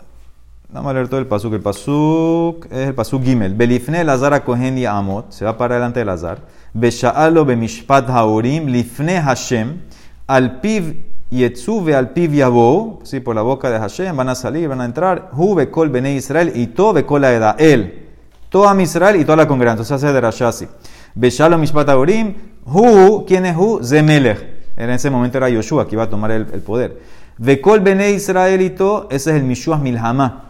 Vamos 0.70 0.90
a 0.90 0.94
leer 0.96 1.08
todo 1.08 1.20
el 1.20 1.28
Pasuk. 1.28 1.54
El 1.54 1.62
Pasuk 1.62 2.66
es 2.66 2.88
el 2.88 2.96
Pasuk 2.96 3.24
Gimel. 3.24 3.54
Belifne 3.54 4.02
el 4.02 4.10
Azara 4.10 4.44
Kohen 4.44 4.76
y 4.80 4.86
Amot. 4.86 5.32
Se 5.32 5.46
va 5.46 5.56
para 5.56 5.76
delante 5.76 6.00
del 6.00 6.10
Azar. 6.10 6.40
Besha'alo 6.74 7.46
bemishpat 7.46 8.10
haurim 8.10 8.66
lifne 8.66 9.22
Hashem. 9.22 9.82
Al 10.26 10.60
piv 10.62 10.96
yetzu 11.30 11.84
ve 11.84 11.96
al 11.96 12.10
piv 12.10 12.34
yabo. 12.34 13.02
Sí, 13.04 13.20
por 13.20 13.36
la 13.36 13.44
boca 13.44 13.70
de 13.70 13.78
Hashem 13.78 14.18
van 14.18 14.30
a 14.30 14.36
salir, 14.36 14.68
van 14.68 14.82
a 14.82 14.86
entrar. 14.86 15.30
Hu 15.34 15.54
bekol 15.54 15.90
bene 15.90 16.16
Israel 16.16 16.52
y 16.56 16.66
todo 16.66 16.94
bekol 16.94 17.24
edad. 17.24 17.62
Él. 17.62 18.08
Toda 18.50 18.82
Israel 18.82 19.22
y 19.22 19.26
toda 19.26 19.38
la 19.38 19.48
congregación. 19.48 19.84
Entonces 19.84 19.92
hace 20.04 20.12
de 20.12 20.22
Rashasi. 20.22 20.68
Beshalo 21.14 21.60
mishpat 21.60 21.88
haurim. 21.90 22.34
Hu, 22.66 23.26
¿quién 23.28 23.46
es 23.46 23.56
Hu? 23.56 23.80
Zemelech. 23.84 24.58
En 24.78 24.92
ese 24.92 25.10
momento 25.10 25.40
era 25.40 25.50
Yoshua 25.50 25.88
que 25.88 25.96
iba 25.96 26.04
a 26.04 26.10
tomar 26.10 26.30
el, 26.30 26.46
poder. 26.46 27.00
Vekol 27.40 27.82
Bene 27.82 28.12
Israelito, 28.12 29.08
ese 29.12 29.30
es 29.32 29.38
el 29.38 29.44
Mishuah 29.44 29.78
Milhamá. 29.78 30.44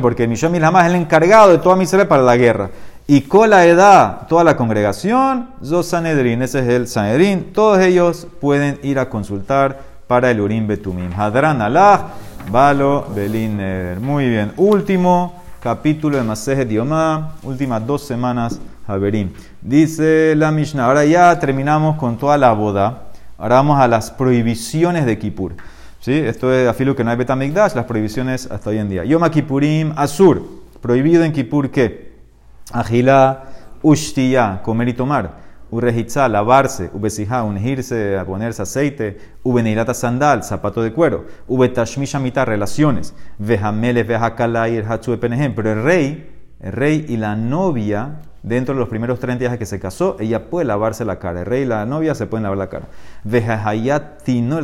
Porque 0.00 0.24
el 0.24 0.30
Mishuah 0.30 0.48
Milhamá 0.48 0.82
es 0.82 0.86
el 0.94 0.96
encargado 0.96 1.50
de 1.50 1.58
toda 1.58 1.80
Israel 1.82 2.08
para 2.08 2.22
la 2.22 2.36
guerra. 2.36 2.70
Y 3.06 3.22
con 3.22 3.50
la 3.50 3.66
edad, 3.66 4.26
toda 4.28 4.42
la 4.42 4.56
congregación, 4.56 5.50
Zos 5.62 5.86
Sanedrin, 5.86 6.42
ese 6.42 6.60
es 6.60 6.68
el 6.68 6.86
Sanedrin, 6.86 7.52
todos 7.52 7.80
ellos 7.80 8.26
pueden 8.40 8.78
ir 8.82 8.98
a 8.98 9.08
consultar 9.08 9.80
para 10.06 10.30
el 10.30 10.40
Urim 10.40 10.66
Betumim. 10.66 11.12
Hadran 11.14 11.60
Allah, 11.60 12.08
Balo, 12.50 13.06
Beliner. 13.14 14.00
Muy 14.00 14.28
bien. 14.28 14.52
Último 14.56 15.42
capítulo 15.62 16.16
de 16.16 16.22
Maseje 16.22 16.64
Diomá, 16.64 17.34
últimas 17.42 17.86
dos 17.86 18.02
semanas, 18.02 18.58
Haberim. 18.86 19.30
Dice 19.60 20.34
la 20.34 20.50
Mishnah, 20.50 20.86
ahora 20.86 21.04
ya 21.04 21.38
terminamos 21.38 21.96
con 21.96 22.16
toda 22.16 22.38
la 22.38 22.52
boda 22.52 23.12
Ahora 23.42 23.56
vamos 23.56 23.80
a 23.80 23.88
las 23.88 24.12
prohibiciones 24.12 25.04
de 25.04 25.18
Kippur. 25.18 25.54
¿Sí? 26.02 26.14
Esto 26.14 26.52
es 26.52 26.68
afilo 26.68 26.96
que 26.96 27.04
no 27.04 27.12
hay 27.12 27.16
Betamigdash, 27.16 27.74
las 27.76 27.84
prohibiciones 27.84 28.50
hasta 28.50 28.70
hoy 28.70 28.78
en 28.78 28.88
día. 28.88 29.04
Yom 29.04 29.22
Kippurim 29.30 29.92
Asur, 29.94 30.42
prohibido 30.80 31.22
en 31.22 31.30
Kippur 31.30 31.70
¿qué? 31.70 32.14
Agila, 32.72 33.44
Ushtiya, 33.82 34.62
comer 34.64 34.88
y 34.88 34.94
tomar. 34.94 35.36
Urrejitza, 35.70 36.28
lavarse. 36.28 36.90
Ubesija, 36.92 37.44
ungirse, 37.44 38.18
a 38.18 38.24
ponerse 38.24 38.62
aceite. 38.62 39.16
Ubeneirata 39.44 39.94
sandal, 39.94 40.42
zapato 40.42 40.82
de 40.82 40.92
cuero. 40.92 41.26
Ubetashmisha 41.46 42.18
mitad, 42.18 42.46
relaciones. 42.46 43.14
Vejamele, 43.38 44.02
vejakala, 44.02 44.68
irhatsu, 44.68 45.16
Pero 45.20 45.72
el 45.72 45.84
rey, 45.84 46.30
el 46.62 46.72
rey 46.72 47.04
y 47.08 47.16
la 47.16 47.36
novia 47.36 48.20
dentro 48.42 48.74
de 48.74 48.80
los 48.80 48.88
primeros 48.88 49.20
30 49.20 49.40
días 49.40 49.58
que 49.58 49.66
se 49.66 49.78
casó, 49.78 50.16
ella 50.18 50.48
puede 50.48 50.66
lavarse 50.66 51.04
la 51.04 51.18
cara. 51.18 51.40
El 51.40 51.46
rey 51.46 51.62
y 51.62 51.66
la 51.66 51.84
novia 51.86 52.14
se 52.14 52.26
pueden 52.26 52.44
lavar 52.44 52.58
la 52.58 52.68
cara. 52.68 52.88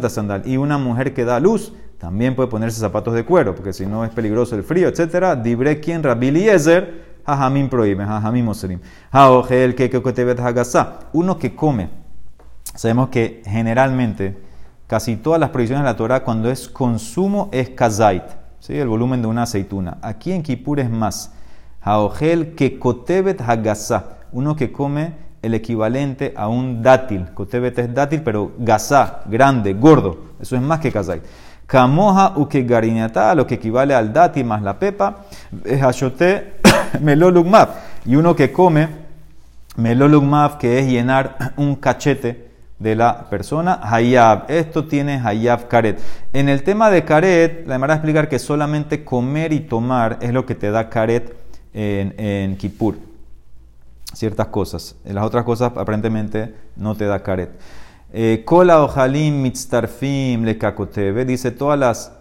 sandal. 0.08 0.42
Y 0.46 0.56
una 0.56 0.78
mujer 0.78 1.12
que 1.12 1.24
da 1.24 1.40
luz 1.40 1.72
también 1.98 2.37
puede 2.37 2.48
ponerse 2.48 2.78
zapatos 2.80 3.14
de 3.14 3.24
cuero, 3.24 3.54
porque 3.54 3.72
si 3.72 3.84
no 3.84 4.04
es 4.04 4.11
peligroso 4.11 4.54
el 4.54 4.62
frío, 4.62 4.88
etc. 4.88 5.37
Dibre 5.42 5.80
quien 5.80 6.02
jajamim 7.26 7.68
prohíbe, 7.68 8.04
jajamim 8.04 8.44
mosrim. 8.44 8.80
el 9.64 9.74
que 9.74 9.90
Uno 11.12 11.38
que 11.38 11.54
come. 11.54 11.90
Sabemos 12.74 13.08
que 13.08 13.42
generalmente 13.44 14.38
casi 14.87 15.16
todas 15.16 15.40
las 15.40 15.50
prohibiciones 15.50 15.84
de 15.84 15.90
la 15.90 15.96
Torah 15.96 16.22
cuando 16.22 16.50
es 16.50 16.68
consumo 16.68 17.48
es 17.52 17.70
kazait, 17.70 18.22
¿sí? 18.61 18.78
el 18.78 18.88
volumen 18.88 19.20
de 19.20 19.28
una 19.28 19.42
aceituna. 19.42 19.98
Aquí 20.00 20.32
en 20.32 20.42
Kippur 20.42 20.78
es 20.78 20.88
más. 20.88 21.34
Haogel 21.80 22.54
que 22.54 22.78
kotebet 22.78 23.40
hagasa, 23.40 24.18
uno 24.32 24.56
que 24.56 24.72
come 24.72 25.28
el 25.42 25.54
equivalente 25.54 26.34
a 26.36 26.48
un 26.48 26.82
dátil. 26.82 27.26
Kotebet 27.34 27.78
es 27.78 27.94
dátil, 27.94 28.22
pero 28.22 28.52
gasa, 28.58 29.22
grande, 29.26 29.74
gordo. 29.74 30.18
Eso 30.40 30.56
es 30.56 30.62
más 30.62 30.80
que 30.80 30.92
kazai. 30.92 31.20
Kamoja 31.66 32.32
uke 32.36 32.62
gariñata, 32.62 33.34
lo 33.34 33.46
que 33.46 33.56
equivale 33.56 33.94
al 33.94 34.12
dátil 34.12 34.44
más 34.44 34.62
la 34.62 34.78
pepa. 34.78 35.24
Hashote 35.80 36.54
melolugmav. 37.00 37.68
Y 38.06 38.16
uno 38.16 38.34
que 38.34 38.50
come 38.50 38.88
melolugmav, 39.76 40.58
que 40.58 40.78
es 40.78 40.86
llenar 40.86 41.52
un 41.56 41.76
cachete 41.76 42.48
de 42.78 42.96
la 42.96 43.28
persona. 43.28 43.80
Hayab. 43.82 44.50
Esto 44.50 44.86
tiene 44.86 45.20
Hayab 45.22 45.68
Karet. 45.68 46.00
En 46.32 46.48
el 46.48 46.62
tema 46.62 46.90
de 46.90 47.04
Karet, 47.04 47.66
la 47.66 47.74
demanda 47.74 47.94
explicar 47.94 48.28
que 48.28 48.38
solamente 48.38 49.04
comer 49.04 49.52
y 49.52 49.60
tomar 49.60 50.18
es 50.20 50.32
lo 50.32 50.46
que 50.46 50.54
te 50.54 50.70
da 50.70 50.88
Karet 50.88 51.47
en, 51.74 52.14
en 52.18 52.57
Kippur. 52.57 52.96
Ciertas 54.12 54.46
cosas. 54.48 54.96
Las 55.04 55.24
otras 55.24 55.44
cosas 55.44 55.72
aparentemente 55.76 56.54
no 56.76 56.94
te 56.94 57.04
da 57.04 57.22
caret. 57.22 57.50
Kola 58.44 58.74
eh, 58.74 58.76
ojalim 58.76 59.42
mitztarfim 59.42 60.44
le 60.44 60.57
kakotebe. 60.57 61.24
Dice 61.24 61.50
todas 61.50 61.78
las 61.78 62.12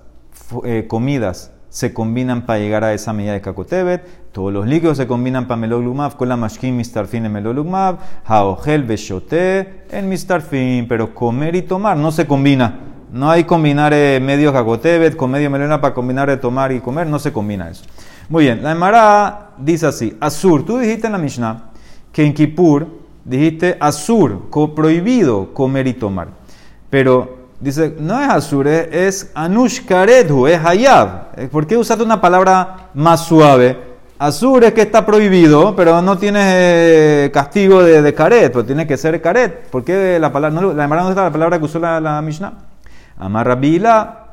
eh, 0.65 0.85
comidas 0.87 1.51
se 1.69 1.93
combinan 1.93 2.45
para 2.45 2.59
llegar 2.59 2.83
a 2.83 2.93
esa 2.93 3.13
medida 3.13 3.33
de 3.33 3.41
kakotebet. 3.41 4.31
Todos 4.33 4.51
los 4.51 4.67
líquidos 4.67 4.97
se 4.97 5.07
combinan 5.07 5.47
para 5.47 5.61
meloglumav. 5.61 6.17
Kola 6.17 6.35
mashkim 6.35 6.75
mistarfim 6.75 7.25
en 7.25 7.31
meloglumav. 7.31 7.99
Haogel 8.25 8.83
beshote 8.83 9.85
en 9.89 10.09
mistarfim. 10.09 10.87
Pero 10.87 11.15
comer 11.15 11.55
y 11.55 11.61
tomar 11.61 11.95
no 11.95 12.11
se 12.11 12.27
combina. 12.27 12.79
No 13.11 13.31
hay 13.31 13.45
combinar 13.45 13.93
eh, 13.93 14.19
medio 14.21 14.51
kakotebet 14.51 15.15
con 15.15 15.31
medio 15.31 15.49
melona 15.49 15.79
para 15.79 15.93
combinar 15.93 16.27
de 16.27 16.35
tomar 16.35 16.73
y 16.73 16.81
comer. 16.81 17.07
No 17.07 17.17
se 17.17 17.31
combina 17.31 17.69
eso. 17.69 17.85
Muy 18.29 18.43
bien, 18.43 18.61
la 18.61 18.73
Emara 18.73 19.51
dice 19.57 19.87
así, 19.87 20.17
Azur, 20.19 20.65
tú 20.65 20.77
dijiste 20.79 21.07
en 21.07 21.13
la 21.13 21.17
Mishnah 21.17 21.69
que 22.11 22.25
en 22.25 22.33
Kippur 22.33 22.85
dijiste 23.23 23.77
Azur, 23.79 24.49
prohibido 24.75 25.53
comer 25.53 25.87
y 25.87 25.93
tomar. 25.93 26.27
Pero 26.89 27.37
dice, 27.61 27.95
no 27.97 28.21
es 28.21 28.27
Azur, 28.27 28.67
es, 28.67 29.31
Anush 29.33 29.85
Karedhu, 29.85 30.45
es 30.45 30.59
Hayab. 30.61 31.29
Eh, 31.37 31.47
¿Por 31.49 31.65
qué 31.65 31.77
usaste 31.77 32.03
una 32.03 32.19
palabra 32.19 32.89
más 32.93 33.25
suave? 33.25 33.77
Azur 34.19 34.65
es 34.65 34.73
que 34.73 34.81
está 34.81 35.05
prohibido, 35.05 35.73
pero 35.73 36.01
no 36.01 36.17
tienes 36.17 36.43
eh, 36.47 37.31
castigo 37.33 37.81
de, 37.81 38.01
de 38.01 38.13
Karet, 38.13 38.51
pues 38.51 38.65
tiene 38.65 38.85
que 38.85 38.97
ser 38.97 39.21
Karet. 39.21 39.69
¿Por 39.69 39.85
qué 39.85 40.17
la 40.19 40.33
palabra, 40.33 40.59
no, 40.59 40.73
la 40.73 40.83
Emara 40.83 41.03
no 41.03 41.09
está 41.09 41.23
la 41.23 41.31
palabra 41.31 41.59
que 41.59 41.65
usó 41.65 41.79
la, 41.79 42.01
la 42.01 42.21
Mishnah? 42.21 42.51
Amarrabila, 43.19 44.25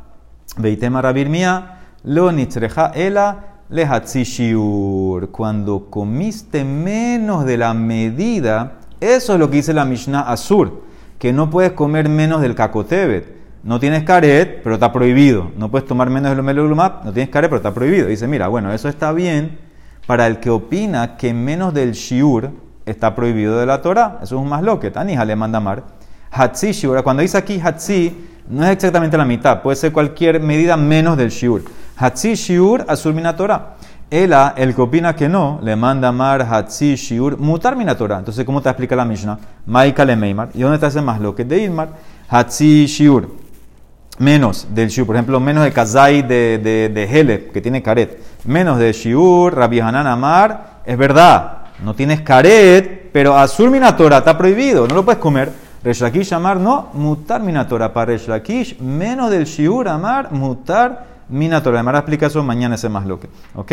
veitema 0.57 1.01
rabir 1.01 1.29
mía, 1.29 1.79
lo 2.03 2.33
nitzreja 2.33 2.91
ela, 2.95 3.54
lehatzishiur, 3.69 5.31
cuando 5.31 5.91
comiste 5.91 6.65
menos 6.65 7.45
de 7.45 7.57
la 7.57 7.75
medida, 7.75 8.79
eso 9.01 9.35
es 9.35 9.39
lo 9.39 9.51
que 9.51 9.57
dice 9.57 9.73
la 9.73 9.85
Mishnah 9.85 10.21
Azur, 10.21 10.83
que 11.19 11.33
no 11.33 11.51
puedes 11.51 11.73
comer 11.73 12.09
menos 12.09 12.41
del 12.41 12.55
kakotebet. 12.55 13.35
no 13.63 13.81
tienes 13.81 14.05
caret, 14.05 14.61
pero 14.63 14.75
está 14.75 14.93
prohibido. 14.93 15.51
No 15.57 15.71
puedes 15.71 15.89
tomar 15.89 16.11
menos 16.11 16.31
de 16.31 16.37
lo 16.37 16.43
melulumab, 16.43 17.03
no 17.05 17.13
tienes 17.13 17.31
caret, 17.31 17.49
pero 17.49 17.57
está 17.57 17.73
prohibido. 17.73 18.09
Dice, 18.09 18.29
mira, 18.29 18.49
bueno, 18.49 18.73
eso 18.73 18.91
está 18.91 19.11
bien 19.13 19.59
para 20.07 20.27
el 20.27 20.39
que 20.39 20.51
opina 20.51 21.17
que 21.17 21.33
menos 21.33 21.73
del 21.73 21.93
shiur 21.93 22.51
está 22.85 23.15
prohibido 23.15 23.59
de 23.59 23.67
la 23.67 23.81
Torah. 23.81 24.19
Eso 24.23 24.37
es 24.37 24.43
un 24.43 24.49
más 24.49 24.63
lo 24.63 24.79
que 24.79 24.91
Tanija 24.91 25.25
le 25.25 25.35
manda 25.35 25.61
mar. 25.61 25.85
Hatzi 26.31 26.73
shiur, 26.73 27.03
cuando 27.03 27.23
dice 27.23 27.39
aquí 27.39 27.61
hatzi, 27.63 28.15
no 28.49 28.65
es 28.65 28.71
exactamente 28.71 29.17
la 29.17 29.25
mitad, 29.25 29.63
puede 29.63 29.77
ser 29.77 29.93
cualquier 29.93 30.41
medida 30.41 30.77
menos 30.77 31.17
del 31.17 31.31
shiur. 31.31 31.63
Hatzi 31.97 32.35
shiur 32.35 32.85
asur 32.89 33.15
Torah. 33.37 33.77
Ela, 34.11 34.55
el 34.57 34.75
que 34.75 34.83
opina 34.83 35.17
que 35.17 35.29
no, 35.29 35.59
le 35.63 35.75
manda 35.75 36.13
mar 36.13 36.43
hatzi 36.43 36.95
shiur 36.95 37.39
mutar 37.39 37.75
minatora. 37.75 38.19
Entonces, 38.19 38.45
¿cómo 38.45 38.61
te 38.61 38.69
explica 38.69 38.95
la 38.95 39.05
Mishnah? 39.05 39.39
Maika 39.67 40.05
le 40.05 40.15
meimar. 40.15 40.51
¿Y 40.55 40.61
dónde 40.61 40.77
está 40.77 40.89
ese 40.89 41.01
más 41.01 41.21
lo 41.21 41.35
que 41.35 41.45
de 41.45 41.63
Ilmar? 41.63 41.89
Hatzi 42.29 42.87
shiur. 42.87 43.29
Menos 44.19 44.69
del 44.71 44.89
shiur. 44.89 45.07
Por 45.07 45.17
ejemplo, 45.17 45.41
menos 45.41 45.65
de 45.65 45.73
kazai 45.73 46.23
de, 46.23 46.59
de, 46.59 46.89
de 46.91 47.51
que 47.53 47.61
tiene 47.61 47.83
caret. 47.83 48.23
Menos 48.45 48.79
de 48.79 48.93
shiur, 48.93 49.55
Rabbi 49.55 49.81
Hanan 49.81 50.07
Amar. 50.07 50.83
Es 50.85 50.97
verdad, 50.97 51.59
no 51.83 51.95
tienes 51.95 52.21
caret, 52.21 53.11
pero 53.13 53.37
azul 53.37 53.71
minatora 53.71 54.19
está 54.19 54.37
prohibido, 54.37 54.87
no 54.87 54.95
lo 54.95 55.05
puedes 55.05 55.21
comer. 55.21 55.51
Reshlakish 55.83 56.33
Amar 56.33 56.59
no, 56.59 56.91
mutar 56.93 57.43
minatora. 57.43 57.93
Para 57.93 58.13
Reshlakish, 58.13 58.79
menos 58.79 59.31
del 59.31 59.45
shiur 59.45 59.89
Amar, 59.89 60.31
mutar 60.31 61.14
Minatora. 61.29 61.75
La 61.75 61.81
Emara 61.81 61.99
explica 61.99 62.27
eso 62.27 62.43
mañana 62.43 62.75
ese 62.75 62.89
más 62.89 63.07
lo 63.07 63.19
que. 63.19 63.29
¿Ok? 63.55 63.73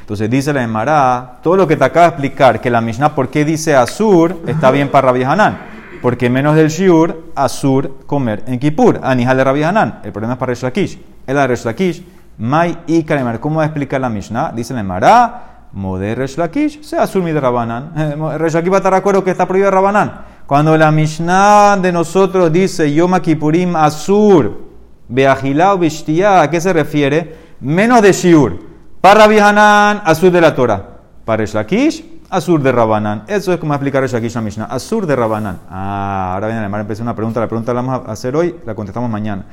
Entonces 0.00 0.28
dice 0.30 0.52
la 0.52 0.62
Emara, 0.62 1.38
todo 1.42 1.56
lo 1.56 1.66
que 1.66 1.76
te 1.76 1.84
acaba 1.84 2.06
de 2.06 2.10
explicar, 2.10 2.60
que 2.60 2.70
la 2.70 2.80
Mishnah, 2.80 3.14
¿por 3.14 3.28
qué 3.28 3.44
dice 3.44 3.74
Azur? 3.74 4.42
Está 4.46 4.70
bien 4.70 4.90
para 4.90 5.08
Rabbi 5.08 5.24
Hanan. 5.24 5.58
Porque 6.00 6.28
menos 6.28 6.56
del 6.56 6.68
Shiur, 6.68 7.32
Azur 7.36 8.04
comer 8.06 8.42
en 8.46 8.58
Kippur. 8.58 9.00
Anijal 9.02 9.36
de 9.36 9.44
Rabbi 9.44 9.62
Hanan. 9.62 10.00
El 10.04 10.12
problema 10.12 10.34
es 10.34 10.38
para 10.38 10.50
Resh 10.50 10.62
Lakish. 10.62 11.00
El 11.26 11.36
de 11.36 11.46
Resh 11.46 11.64
Lakish, 11.64 12.04
Mai 12.38 12.76
y 12.86 13.04
Kalemar. 13.04 13.38
¿Cómo 13.38 13.56
va 13.56 13.62
a 13.62 13.66
explicar 13.66 14.00
la 14.00 14.08
Mishnah? 14.08 14.52
Dice 14.52 14.74
la 14.74 14.80
Emara, 14.80 15.68
Moder 15.72 16.18
Resh 16.18 16.36
Lakish, 16.36 16.82
se 16.82 16.96
Azur 16.96 17.22
de 17.22 17.40
Rabanan. 17.40 17.92
Eh, 17.96 18.38
Resh 18.38 18.54
Lakish 18.54 18.70
va 18.72 18.76
a 18.76 18.78
estar 18.78 18.92
de 18.92 18.98
acuerdo 18.98 19.22
que 19.22 19.30
está 19.30 19.46
prohibido 19.46 19.70
Rabanan. 19.70 20.32
Cuando 20.46 20.76
la 20.76 20.90
Mishnah 20.90 21.76
de 21.80 21.92
nosotros 21.92 22.52
dice 22.52 22.92
Yoma 22.92 23.22
Kippurim 23.22 23.76
Azur 23.76 24.71
Beagilao 25.12 25.76
Bishtia, 25.76 26.40
¿a 26.40 26.50
qué 26.50 26.58
se 26.58 26.72
refiere? 26.72 27.36
Menos 27.60 28.00
de 28.00 28.12
Shiur. 28.12 28.58
Para 29.00 29.24
Hanan, 29.24 30.00
Azur 30.06 30.32
de 30.32 30.40
la 30.40 30.54
Torah. 30.54 31.00
Para 31.26 31.44
Shlakish, 31.44 32.04
Azur 32.30 32.62
de 32.62 32.72
Rabanán. 32.72 33.24
Eso 33.26 33.52
es 33.52 33.58
como 33.58 33.74
explicar 33.74 34.02
Shlakish 34.08 34.34
la 34.34 34.40
Mishnah. 34.40 34.64
Azur 34.64 35.06
de 35.06 35.14
Rabanán. 35.14 35.60
Ah, 35.68 36.32
ahora 36.34 36.46
viene 36.46 36.64
a 36.64 36.80
empezar 36.80 37.02
una 37.02 37.14
pregunta. 37.14 37.40
La 37.40 37.46
pregunta 37.46 37.74
la 37.74 37.82
vamos 37.82 38.08
a 38.08 38.12
hacer 38.12 38.34
hoy, 38.34 38.56
la 38.64 38.74
contestamos 38.74 39.10
mañana. 39.10 39.44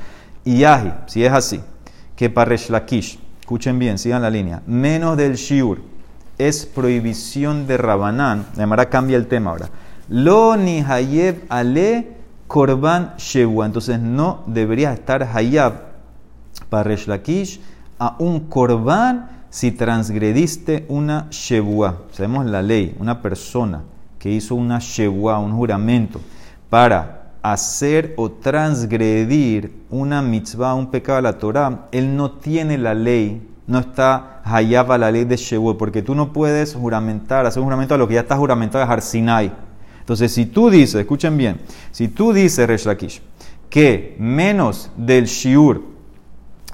Yahi, 0.45 0.93
si 1.07 1.25
es 1.25 1.33
así, 1.33 1.59
que 2.15 2.29
para 2.29 2.55
Shlakish, 2.55 3.19
escuchen 3.41 3.77
bien, 3.77 3.97
sigan 3.97 4.21
la 4.21 4.29
línea, 4.29 4.61
menos 4.65 5.17
del 5.17 5.35
Shiur 5.35 5.79
es 6.37 6.65
prohibición 6.65 7.67
de 7.67 7.75
Rabanán. 7.75 8.45
La 8.55 8.63
Emara 8.63 8.89
cambia 8.89 9.17
el 9.17 9.27
tema 9.27 9.51
ahora. 9.51 9.69
Lo 10.07 10.55
ni 10.55 10.79
Hayeb 10.79 11.43
ale 11.49 12.18
Korban 12.49 13.13
Shewua. 13.17 13.67
Entonces 13.67 13.99
no 13.99 14.39
debería 14.47 14.91
estar 14.91 15.21
Hayab 15.21 15.73
para 16.67 16.83
Reshlakish 16.83 17.61
a 17.99 18.15
un 18.17 18.39
Korban 18.49 19.45
si 19.51 19.71
transgrediste 19.71 20.85
una 20.89 21.27
Shewua. 21.29 22.05
Sabemos 22.11 22.47
la 22.47 22.63
ley, 22.63 22.95
una 22.99 23.21
persona 23.21 23.83
que 24.17 24.31
hizo 24.31 24.55
una 24.55 24.79
Shewua, 24.79 25.37
un 25.37 25.55
juramento, 25.55 26.19
para 26.71 27.33
hacer 27.43 28.15
o 28.17 28.31
transgredir 28.31 29.85
una 29.91 30.23
mitzvah, 30.23 30.73
un 30.73 30.89
pecado 30.89 31.17
de 31.17 31.21
la 31.21 31.37
Torah, 31.37 31.87
él 31.91 32.17
no 32.17 32.31
tiene 32.31 32.79
la 32.79 32.95
ley, 32.95 33.47
no 33.67 33.77
está 33.77 34.41
hayab 34.43 34.91
a 34.91 34.97
la 34.97 35.11
ley 35.11 35.23
de 35.23 35.37
Shewua, 35.37 35.77
porque 35.77 36.01
tú 36.01 36.15
no 36.15 36.33
puedes 36.33 36.73
juramentar, 36.73 37.45
hacer 37.45 37.61
un 37.61 37.65
juramento 37.65 37.93
a 37.93 37.97
lo 37.99 38.07
que 38.07 38.15
ya 38.15 38.21
está 38.21 38.35
juramentado 38.35 38.83
de 38.83 38.91
Harsinai. 38.91 39.68
Entonces, 40.09 40.31
si 40.31 40.47
tú 40.47 40.71
dices, 40.71 40.95
escuchen 40.95 41.37
bien, 41.37 41.61
si 41.91 42.07
tú 42.07 42.33
dices, 42.33 42.67
Resh 42.67 43.21
que 43.69 44.15
menos 44.17 44.89
del 44.97 45.25
shiur 45.25 45.83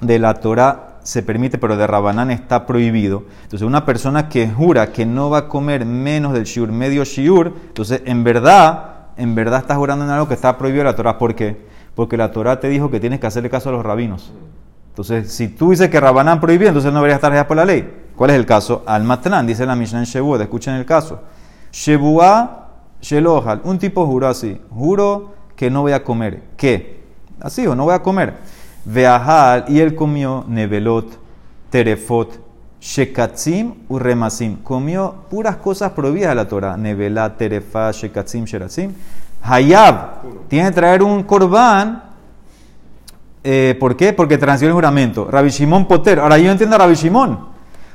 de 0.00 0.18
la 0.18 0.32
Torah 0.32 1.00
se 1.02 1.22
permite, 1.22 1.58
pero 1.58 1.76
de 1.76 1.86
Rabanán 1.86 2.30
está 2.30 2.64
prohibido. 2.64 3.24
Entonces, 3.42 3.66
una 3.66 3.84
persona 3.84 4.30
que 4.30 4.48
jura 4.48 4.90
que 4.90 5.04
no 5.04 5.28
va 5.28 5.38
a 5.40 5.48
comer 5.48 5.84
menos 5.84 6.32
del 6.32 6.44
shiur, 6.44 6.72
medio 6.72 7.04
shiur, 7.04 7.52
entonces, 7.66 8.00
en 8.06 8.24
verdad, 8.24 9.08
en 9.18 9.34
verdad 9.34 9.60
estás 9.60 9.76
jurando 9.76 10.06
en 10.06 10.12
algo 10.12 10.26
que 10.26 10.32
está 10.32 10.56
prohibido 10.56 10.84
la 10.84 10.96
Torah. 10.96 11.18
¿Por 11.18 11.34
qué? 11.34 11.58
Porque 11.94 12.16
la 12.16 12.32
Torah 12.32 12.58
te 12.58 12.70
dijo 12.70 12.90
que 12.90 13.00
tienes 13.00 13.20
que 13.20 13.26
hacerle 13.26 13.50
caso 13.50 13.68
a 13.68 13.72
los 13.72 13.84
rabinos. 13.84 14.32
Entonces, 14.88 15.30
si 15.30 15.48
tú 15.48 15.72
dices 15.72 15.90
que 15.90 16.00
Rabanán 16.00 16.40
prohibido, 16.40 16.68
entonces 16.70 16.90
no 16.90 17.00
deberías 17.00 17.18
estar 17.18 17.30
allá 17.32 17.46
por 17.46 17.58
la 17.58 17.66
ley. 17.66 17.86
¿Cuál 18.16 18.30
es 18.30 18.36
el 18.36 18.46
caso? 18.46 18.82
Al 18.86 19.04
Matran, 19.04 19.46
dice 19.46 19.66
la 19.66 19.76
Mishnah 19.76 19.98
en 19.98 20.06
Shebuah, 20.06 20.40
escuchen 20.40 20.72
el 20.76 20.86
caso. 20.86 21.20
Shebuah 21.70 22.65
Shelohal, 23.06 23.60
un 23.62 23.78
tipo 23.78 24.04
juró 24.04 24.26
así, 24.26 24.60
juro 24.68 25.30
que 25.54 25.70
no 25.70 25.82
voy 25.82 25.92
a 25.92 26.02
comer. 26.02 26.42
¿Qué? 26.56 27.04
Así 27.40 27.64
o 27.64 27.76
no 27.76 27.84
voy 27.84 27.94
a 27.94 28.02
comer. 28.02 28.34
Veahal, 28.84 29.66
y 29.68 29.78
él 29.78 29.94
comió 29.94 30.44
nevelot, 30.48 31.06
terefot, 31.70 32.40
shekatzim 32.80 33.74
u 33.88 34.00
remasim. 34.00 34.56
Comió 34.56 35.14
puras 35.30 35.54
cosas 35.54 35.92
prohibidas 35.92 36.30
de 36.30 36.34
la 36.34 36.48
Torah. 36.48 36.76
Nevelat, 36.76 37.36
terefa, 37.36 37.92
shekatzim, 37.92 38.44
sheratzim. 38.44 38.92
Hayab, 39.40 40.48
tiene 40.48 40.70
que 40.70 40.74
traer 40.74 41.04
un 41.04 41.22
corbán. 41.22 42.02
Eh, 43.44 43.76
¿Por 43.78 43.96
qué? 43.96 44.14
Porque 44.14 44.36
transfiere 44.36 44.70
el 44.70 44.74
juramento. 44.74 45.28
Rabbi 45.30 45.50
Shimon 45.50 45.86
Poter. 45.86 46.18
Ahora 46.18 46.38
yo 46.38 46.50
entiendo 46.50 46.74
a 46.74 46.80
Rabbi 46.80 46.94
Shimon. 46.94 47.38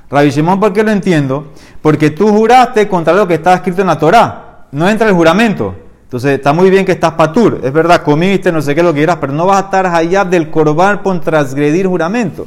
Rabbi 0.09 0.29
Shimon, 0.29 0.57
¿por 0.57 0.71
qué 0.71 0.83
lo 0.83 0.91
entiendo? 0.91 1.47
Porque 1.81 2.11
tú 2.11 2.29
juraste 2.29 2.87
contra 2.87 3.13
lo 3.13 3.27
que 3.27 3.33
está 3.33 3.55
escrito 3.55 3.81
en 3.81 3.87
la 3.87 3.99
Torah 3.99 4.50
no 4.71 4.89
entra 4.89 5.07
el 5.07 5.13
juramento. 5.13 5.75
Entonces 6.03 6.31
está 6.31 6.51
muy 6.51 6.69
bien 6.69 6.85
que 6.85 6.91
estás 6.91 7.13
patur, 7.13 7.61
es 7.63 7.71
verdad, 7.71 8.03
comiste, 8.03 8.51
no 8.51 8.61
sé 8.61 8.75
qué 8.75 8.83
lo 8.83 8.91
que 8.91 8.99
quieras, 8.99 9.17
pero 9.21 9.31
no 9.31 9.45
vas 9.45 9.61
a 9.61 9.65
estar 9.65 9.85
hayab 9.87 10.29
del 10.29 10.49
korban 10.49 11.03
por 11.03 11.19
transgredir 11.21 11.87
juramento. 11.87 12.45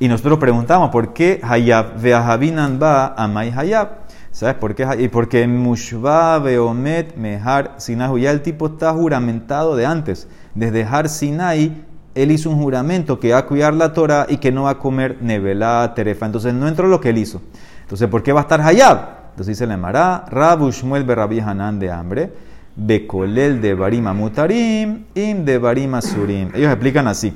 Y 0.00 0.08
nosotros 0.08 0.38
preguntamos, 0.40 0.90
¿por 0.90 1.12
qué 1.12 1.40
hayab 1.42 2.00
veahabinan 2.00 2.80
ba 2.80 3.14
amay 3.16 3.52
hayab? 3.56 4.04
¿Sabes 4.32 4.56
por 4.56 4.74
qué? 4.74 4.84
Y 4.98 5.06
porque 5.06 5.46
mushba 5.46 6.40
beomet 6.40 7.16
mehar 7.16 7.74
sinahu, 7.76 8.18
ya 8.18 8.32
el 8.32 8.42
tipo 8.42 8.66
está 8.66 8.92
juramentado 8.92 9.76
de 9.76 9.86
antes. 9.86 10.26
Desde 10.56 10.82
Har 10.82 11.08
Sinai, 11.08 11.84
él 12.16 12.32
hizo 12.32 12.50
un 12.50 12.60
juramento 12.60 13.20
que 13.20 13.30
va 13.30 13.38
a 13.38 13.46
cuidar 13.46 13.74
la 13.74 13.92
Torah 13.92 14.26
y 14.28 14.38
que 14.38 14.50
no 14.50 14.64
va 14.64 14.70
a 14.70 14.78
comer 14.80 15.18
nevelá, 15.20 15.92
terefa. 15.94 16.26
Entonces 16.26 16.52
no 16.52 16.66
entró 16.66 16.88
lo 16.88 17.00
que 17.00 17.10
él 17.10 17.18
hizo. 17.18 17.42
Entonces, 17.82 18.08
¿por 18.08 18.24
qué 18.24 18.32
va 18.32 18.40
a 18.40 18.42
estar 18.42 18.60
hayab? 18.60 19.23
Entonces 19.34 19.58
dice 19.58 19.66
la 19.66 19.74
Emara, 19.74 20.26
Rabu 20.30 20.70
Shmuel 20.70 21.02
Berrabi 21.02 21.40
Hanan 21.40 21.80
de 21.80 21.90
hambre, 21.90 22.30
Bekolel 22.76 23.60
de 23.60 23.74
Barima 23.74 24.14
Mutarim, 24.14 25.06
Im 25.12 25.44
de 25.44 25.58
Barima 25.58 26.00
Surim. 26.00 26.50
Ellos 26.54 26.70
explican 26.70 27.08
así. 27.08 27.34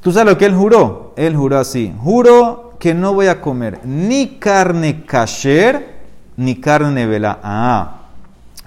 ¿Tú 0.00 0.12
sabes 0.12 0.32
lo 0.34 0.38
que 0.38 0.44
él 0.44 0.54
juró? 0.54 1.14
Él 1.16 1.34
juró 1.34 1.58
así. 1.58 1.92
Juro 1.98 2.76
que 2.78 2.94
no 2.94 3.12
voy 3.12 3.26
a 3.26 3.40
comer 3.40 3.80
ni 3.82 4.38
carne 4.38 5.02
kasher, 5.04 5.96
ni 6.36 6.60
carne 6.60 7.06
vela. 7.06 7.40
Ah, 7.42 8.02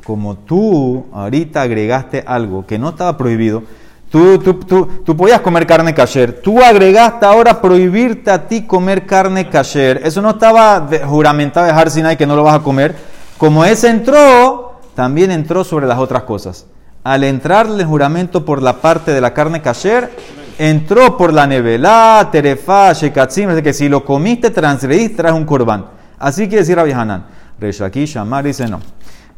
como 0.03 0.35
tú 0.35 1.05
ahorita 1.13 1.61
agregaste 1.61 2.25
algo 2.27 2.65
que 2.65 2.77
no 2.77 2.89
estaba 2.89 3.15
prohibido, 3.15 3.63
Tú, 4.09 4.39
tú, 4.39 4.55
tú, 4.55 4.87
tú, 5.05 5.15
podías 5.15 5.39
comer 5.41 5.67
carne 5.67 5.93
kasher. 5.93 6.41
Tú 6.41 6.59
agregaste 6.63 7.25
ahora 7.27 7.61
prohibirte 7.61 8.31
a 8.31 8.47
ti 8.47 8.63
comer 8.63 9.05
carne 9.05 9.49
kasher. 9.49 10.01
Eso 10.03 10.19
no 10.21 10.31
estaba 10.31 10.87
juramentado 11.05 11.67
de 11.67 11.71
Harsinai 11.71 12.17
que 12.17 12.25
no 12.25 12.35
lo 12.35 12.43
vas 12.43 12.55
a 12.55 12.63
comer. 12.63 12.95
Como 13.37 13.63
ese 13.63 13.89
entró, 13.89 14.79
también 14.95 15.29
entró 15.29 15.63
sobre 15.63 15.85
las 15.85 15.99
otras 15.99 16.23
cosas. 16.23 16.65
Al 17.03 17.23
entrarle 17.23 17.83
el 17.83 17.87
juramento 17.87 18.45
por 18.45 18.63
la 18.63 18.81
parte 18.81 19.11
de 19.13 19.21
la 19.21 19.31
carne 19.31 19.61
kasher, 19.61 20.09
entró 20.57 21.15
por 21.15 21.31
la 21.31 21.45
nevela, 21.45 22.29
terefa, 22.31 22.91
shekatzim. 22.93 23.51
Es 23.51 23.61
que 23.61 23.73
si 23.73 23.89
lo 23.89 24.03
comiste, 24.03 24.49
transgrediste, 24.49 25.17
traes 25.17 25.35
un 25.35 25.45
corbán. 25.45 25.85
Así 26.17 26.47
quiere 26.47 26.61
decir 26.61 26.75
Rabbi 26.75 26.93
Hanan. 26.93 27.25
Reshaki 27.59 28.05
Shamar 28.05 28.43
dice 28.43 28.67
no. 28.67 28.79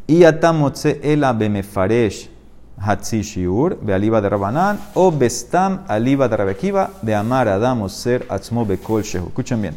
Y 0.07 0.23
atamotze 0.23 1.01
ela 1.03 1.33
bemefaresh 1.33 2.29
Hatzi 2.83 3.21
Shiur, 3.21 3.79
de 3.79 3.93
Aliba 3.93 4.21
de 4.21 4.29
Rabanán, 4.29 4.79
o 4.95 5.11
Bestam 5.11 5.81
Aliba 5.87 6.27
de 6.27 6.37
Rabekiva, 6.37 6.89
de 7.01 7.13
Amar 7.13 7.47
Adam 7.47 7.87
Ser 7.87 8.25
Atzmo 8.29 8.65
Bekol 8.65 9.03
Shehu. 9.03 9.27
Escuchen 9.27 9.61
bien. 9.61 9.75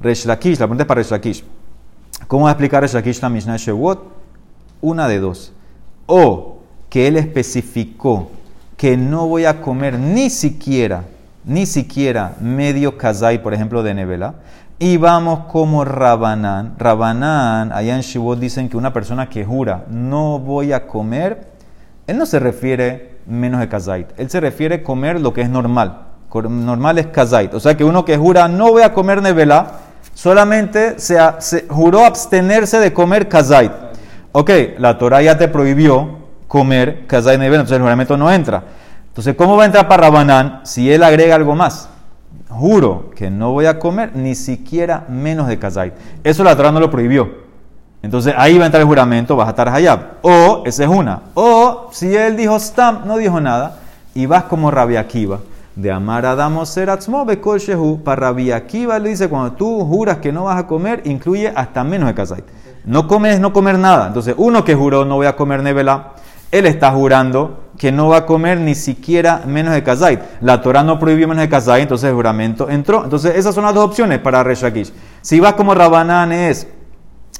Resh 0.00 0.24
Lakish, 0.24 0.58
la 0.58 0.66
pregunta 0.66 0.82
es 0.84 0.86
para 0.86 1.00
Resh 1.00 1.10
Lakish. 1.10 1.44
¿Cómo 2.28 2.44
va 2.44 2.50
a 2.50 2.52
explicar 2.52 2.82
Resh 2.82 2.94
Lakish 2.94 3.20
la 3.20 3.28
Mishnah 3.28 3.56
Shewot? 3.56 4.02
Una 4.80 5.08
de 5.08 5.18
dos. 5.18 5.52
O 6.06 6.58
que 6.88 7.08
él 7.08 7.16
especificó 7.16 8.30
que 8.76 8.96
no 8.96 9.26
voy 9.26 9.46
a 9.46 9.60
comer 9.60 9.98
ni 9.98 10.30
siquiera, 10.30 11.04
ni 11.44 11.66
siquiera 11.66 12.36
medio 12.40 12.96
kazai, 12.96 13.42
por 13.42 13.54
ejemplo, 13.54 13.82
de 13.82 13.94
nevela. 13.94 14.34
Y 14.78 14.96
vamos 14.96 15.46
como 15.50 15.84
Rabanán. 15.84 16.74
Rabanán, 16.78 17.72
allá 17.72 17.96
en 17.96 18.40
dicen 18.40 18.68
que 18.68 18.76
una 18.76 18.92
persona 18.92 19.28
que 19.28 19.44
jura 19.44 19.86
no 19.88 20.38
voy 20.38 20.72
a 20.72 20.86
comer 20.86 21.53
él 22.06 22.18
no 22.18 22.26
se 22.26 22.38
refiere 22.38 23.18
menos 23.26 23.60
de 23.60 23.68
kazait. 23.68 24.08
Él 24.18 24.28
se 24.28 24.40
refiere 24.40 24.76
a 24.76 24.82
comer 24.82 25.20
lo 25.20 25.32
que 25.32 25.40
es 25.40 25.48
normal. 25.48 26.00
Normal 26.32 26.98
es 26.98 27.06
kazait. 27.06 27.54
O 27.54 27.60
sea 27.60 27.76
que 27.76 27.84
uno 27.84 28.04
que 28.04 28.16
jura 28.16 28.48
no 28.48 28.70
voy 28.72 28.82
a 28.82 28.92
comer 28.92 29.22
nevela, 29.22 29.78
solamente 30.14 30.98
se 30.98 31.18
juró 31.68 32.04
abstenerse 32.04 32.78
de 32.80 32.92
comer 32.92 33.28
kazait. 33.28 33.72
Ok, 34.32 34.50
la 34.78 34.98
Torah 34.98 35.22
ya 35.22 35.38
te 35.38 35.48
prohibió 35.48 36.18
comer 36.48 37.06
kazait 37.06 37.38
nevela, 37.38 37.60
entonces 37.60 37.76
el 37.76 37.82
juramento 37.82 38.16
no 38.16 38.30
entra. 38.30 38.64
Entonces, 39.06 39.36
¿cómo 39.36 39.56
va 39.56 39.62
a 39.62 39.66
entrar 39.66 39.86
para 39.86 40.02
Rabanán 40.02 40.60
si 40.64 40.90
él 40.90 41.04
agrega 41.04 41.36
algo 41.36 41.54
más? 41.54 41.88
Juro 42.48 43.10
que 43.16 43.30
no 43.30 43.52
voy 43.52 43.66
a 43.66 43.78
comer 43.78 44.14
ni 44.14 44.34
siquiera 44.34 45.04
menos 45.08 45.46
de 45.46 45.58
kazait. 45.58 45.94
Eso 46.24 46.42
la 46.42 46.56
Torah 46.56 46.72
no 46.72 46.80
lo 46.80 46.90
prohibió. 46.90 47.43
Entonces 48.04 48.34
ahí 48.36 48.58
va 48.58 48.64
a 48.64 48.66
entrar 48.66 48.82
el 48.82 48.86
juramento, 48.86 49.34
vas 49.34 49.46
a 49.46 49.50
estar 49.50 49.66
hayab. 49.66 50.18
O, 50.20 50.62
esa 50.66 50.82
es 50.84 50.90
una. 50.90 51.22
O, 51.32 51.88
si 51.90 52.14
él 52.14 52.36
dijo 52.36 52.60
stam, 52.60 53.06
no 53.06 53.16
dijo 53.16 53.40
nada, 53.40 53.78
y 54.14 54.26
vas 54.26 54.44
como 54.44 54.70
Rabbi 54.70 54.96
Akiva, 54.96 55.38
de 55.74 55.90
amar 55.90 56.26
a 56.26 56.34
Damos 56.34 56.68
Seratzmo, 56.68 57.24
Shehu, 57.26 58.02
para 58.04 58.28
Rabbi 58.28 58.52
Akiva 58.52 58.98
le 58.98 59.08
dice, 59.08 59.30
cuando 59.30 59.52
tú 59.52 59.86
juras 59.86 60.18
que 60.18 60.32
no 60.32 60.44
vas 60.44 60.58
a 60.58 60.66
comer, 60.66 61.00
incluye 61.06 61.48
hasta 61.48 61.82
menos 61.82 62.06
de 62.08 62.14
kazait. 62.14 62.44
No 62.84 63.08
comes, 63.08 63.40
no 63.40 63.54
comer 63.54 63.78
nada. 63.78 64.08
Entonces, 64.08 64.34
uno 64.36 64.64
que 64.64 64.74
juró 64.74 65.06
no 65.06 65.16
voy 65.16 65.26
a 65.26 65.34
comer 65.34 65.62
nevela, 65.62 66.12
él 66.52 66.66
está 66.66 66.90
jurando 66.90 67.70
que 67.78 67.90
no 67.90 68.08
va 68.08 68.18
a 68.18 68.26
comer 68.26 68.58
ni 68.58 68.74
siquiera 68.74 69.40
menos 69.46 69.72
de 69.72 69.82
kazait. 69.82 70.20
La 70.42 70.60
Torah 70.60 70.82
no 70.82 70.98
prohibió 70.98 71.26
menos 71.26 71.40
de 71.40 71.48
kazait, 71.48 71.84
entonces 71.84 72.10
el 72.10 72.14
juramento 72.14 72.68
entró. 72.68 73.02
Entonces, 73.02 73.34
esas 73.34 73.54
son 73.54 73.64
las 73.64 73.72
dos 73.72 73.86
opciones 73.86 74.18
para 74.18 74.42
Reshakish. 74.42 74.92
Si 75.22 75.40
vas 75.40 75.54
como 75.54 75.74
Rabanán 75.74 76.32
es 76.32 76.68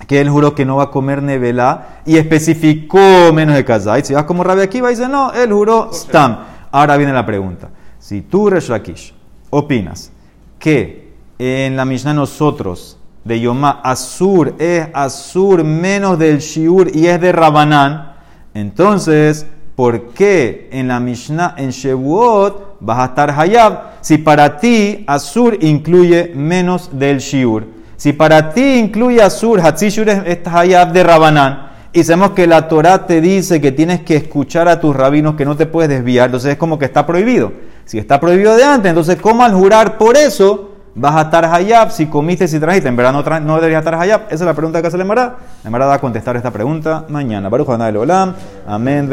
que 0.06 0.20
él 0.20 0.28
juró 0.28 0.54
que 0.54 0.64
no 0.64 0.76
va 0.76 0.84
a 0.84 0.90
comer 0.90 1.22
nevela 1.22 2.00
y 2.04 2.16
especificó 2.16 3.32
menos 3.32 3.54
de 3.54 3.64
kazait. 3.64 4.04
Si 4.04 4.14
vas 4.14 4.24
como 4.24 4.44
Rabbi 4.44 4.62
Akiva 4.62 4.90
dice 4.90 5.08
no, 5.08 5.32
él 5.32 5.52
juró 5.52 5.90
stam. 5.92 6.38
Ahora 6.70 6.96
viene 6.96 7.12
la 7.12 7.24
pregunta. 7.24 7.70
Si 7.98 8.20
tú, 8.22 8.50
Resh 8.50 8.68
Lakish, 8.68 9.14
opinas 9.50 10.10
que 10.58 11.12
en 11.38 11.76
la 11.76 11.84
Mishnah 11.84 12.12
nosotros 12.12 12.98
de 13.24 13.40
Yomá 13.40 13.80
Asur 13.82 14.54
es 14.58 14.88
Asur 14.92 15.64
menos 15.64 16.18
del 16.18 16.38
Shiur 16.38 16.94
y 16.94 17.06
es 17.06 17.20
de 17.20 17.32
Rabanán, 17.32 18.12
entonces, 18.52 19.46
¿por 19.74 20.10
qué 20.10 20.68
en 20.72 20.88
la 20.88 21.00
Mishnah 21.00 21.54
en 21.56 21.70
Shevuot 21.70 22.76
vas 22.80 22.98
a 22.98 23.04
estar 23.06 23.30
Hayab 23.30 23.94
si 24.00 24.18
para 24.18 24.58
ti 24.58 25.04
Asur 25.06 25.56
incluye 25.62 26.32
menos 26.34 26.90
del 26.92 27.18
Shiur? 27.18 27.73
Si 27.96 28.12
para 28.12 28.50
ti 28.50 28.78
incluye 28.78 29.22
Asur, 29.22 29.60
Hatzishur 29.60 30.08
es, 30.08 30.38
Hayab 30.46 30.92
de 30.92 31.02
Rabanán, 31.02 31.70
y 31.92 32.02
sabemos 32.02 32.30
que 32.30 32.46
la 32.46 32.66
Torah 32.68 33.06
te 33.06 33.20
dice 33.20 33.60
que 33.60 33.70
tienes 33.70 34.00
que 34.00 34.16
escuchar 34.16 34.68
a 34.68 34.80
tus 34.80 34.96
rabinos, 34.96 35.36
que 35.36 35.44
no 35.44 35.56
te 35.56 35.66
puedes 35.66 35.88
desviar, 35.88 36.26
entonces 36.26 36.52
es 36.52 36.58
como 36.58 36.78
que 36.78 36.86
está 36.86 37.06
prohibido. 37.06 37.52
Si 37.84 37.98
está 37.98 38.18
prohibido 38.18 38.56
de 38.56 38.64
antes, 38.64 38.88
entonces 38.88 39.16
¿cómo 39.20 39.44
al 39.44 39.52
jurar 39.54 39.96
por 39.98 40.16
eso 40.16 40.70
vas 40.96 41.14
a 41.16 41.22
estar 41.22 41.44
Hayab 41.44 41.90
si 41.92 42.06
comiste, 42.06 42.48
si 42.48 42.58
trajiste? 42.58 42.88
En 42.88 42.96
verdad 42.96 43.12
no, 43.12 43.24
tra- 43.24 43.40
no 43.40 43.56
deberías 43.56 43.80
estar 43.80 43.94
Hayab. 43.94 44.22
Esa 44.26 44.34
es 44.34 44.40
la 44.40 44.54
pregunta 44.54 44.80
que 44.80 44.88
hace 44.88 44.96
la 44.96 45.04
Emara. 45.04 45.36
La 45.62 45.68
Emara 45.68 45.86
va 45.86 45.94
a 45.94 46.00
contestar 46.00 46.34
esta 46.36 46.50
pregunta 46.50 47.04
mañana. 47.08 47.48
Baruch. 47.48 47.68
Amén. 48.66 49.08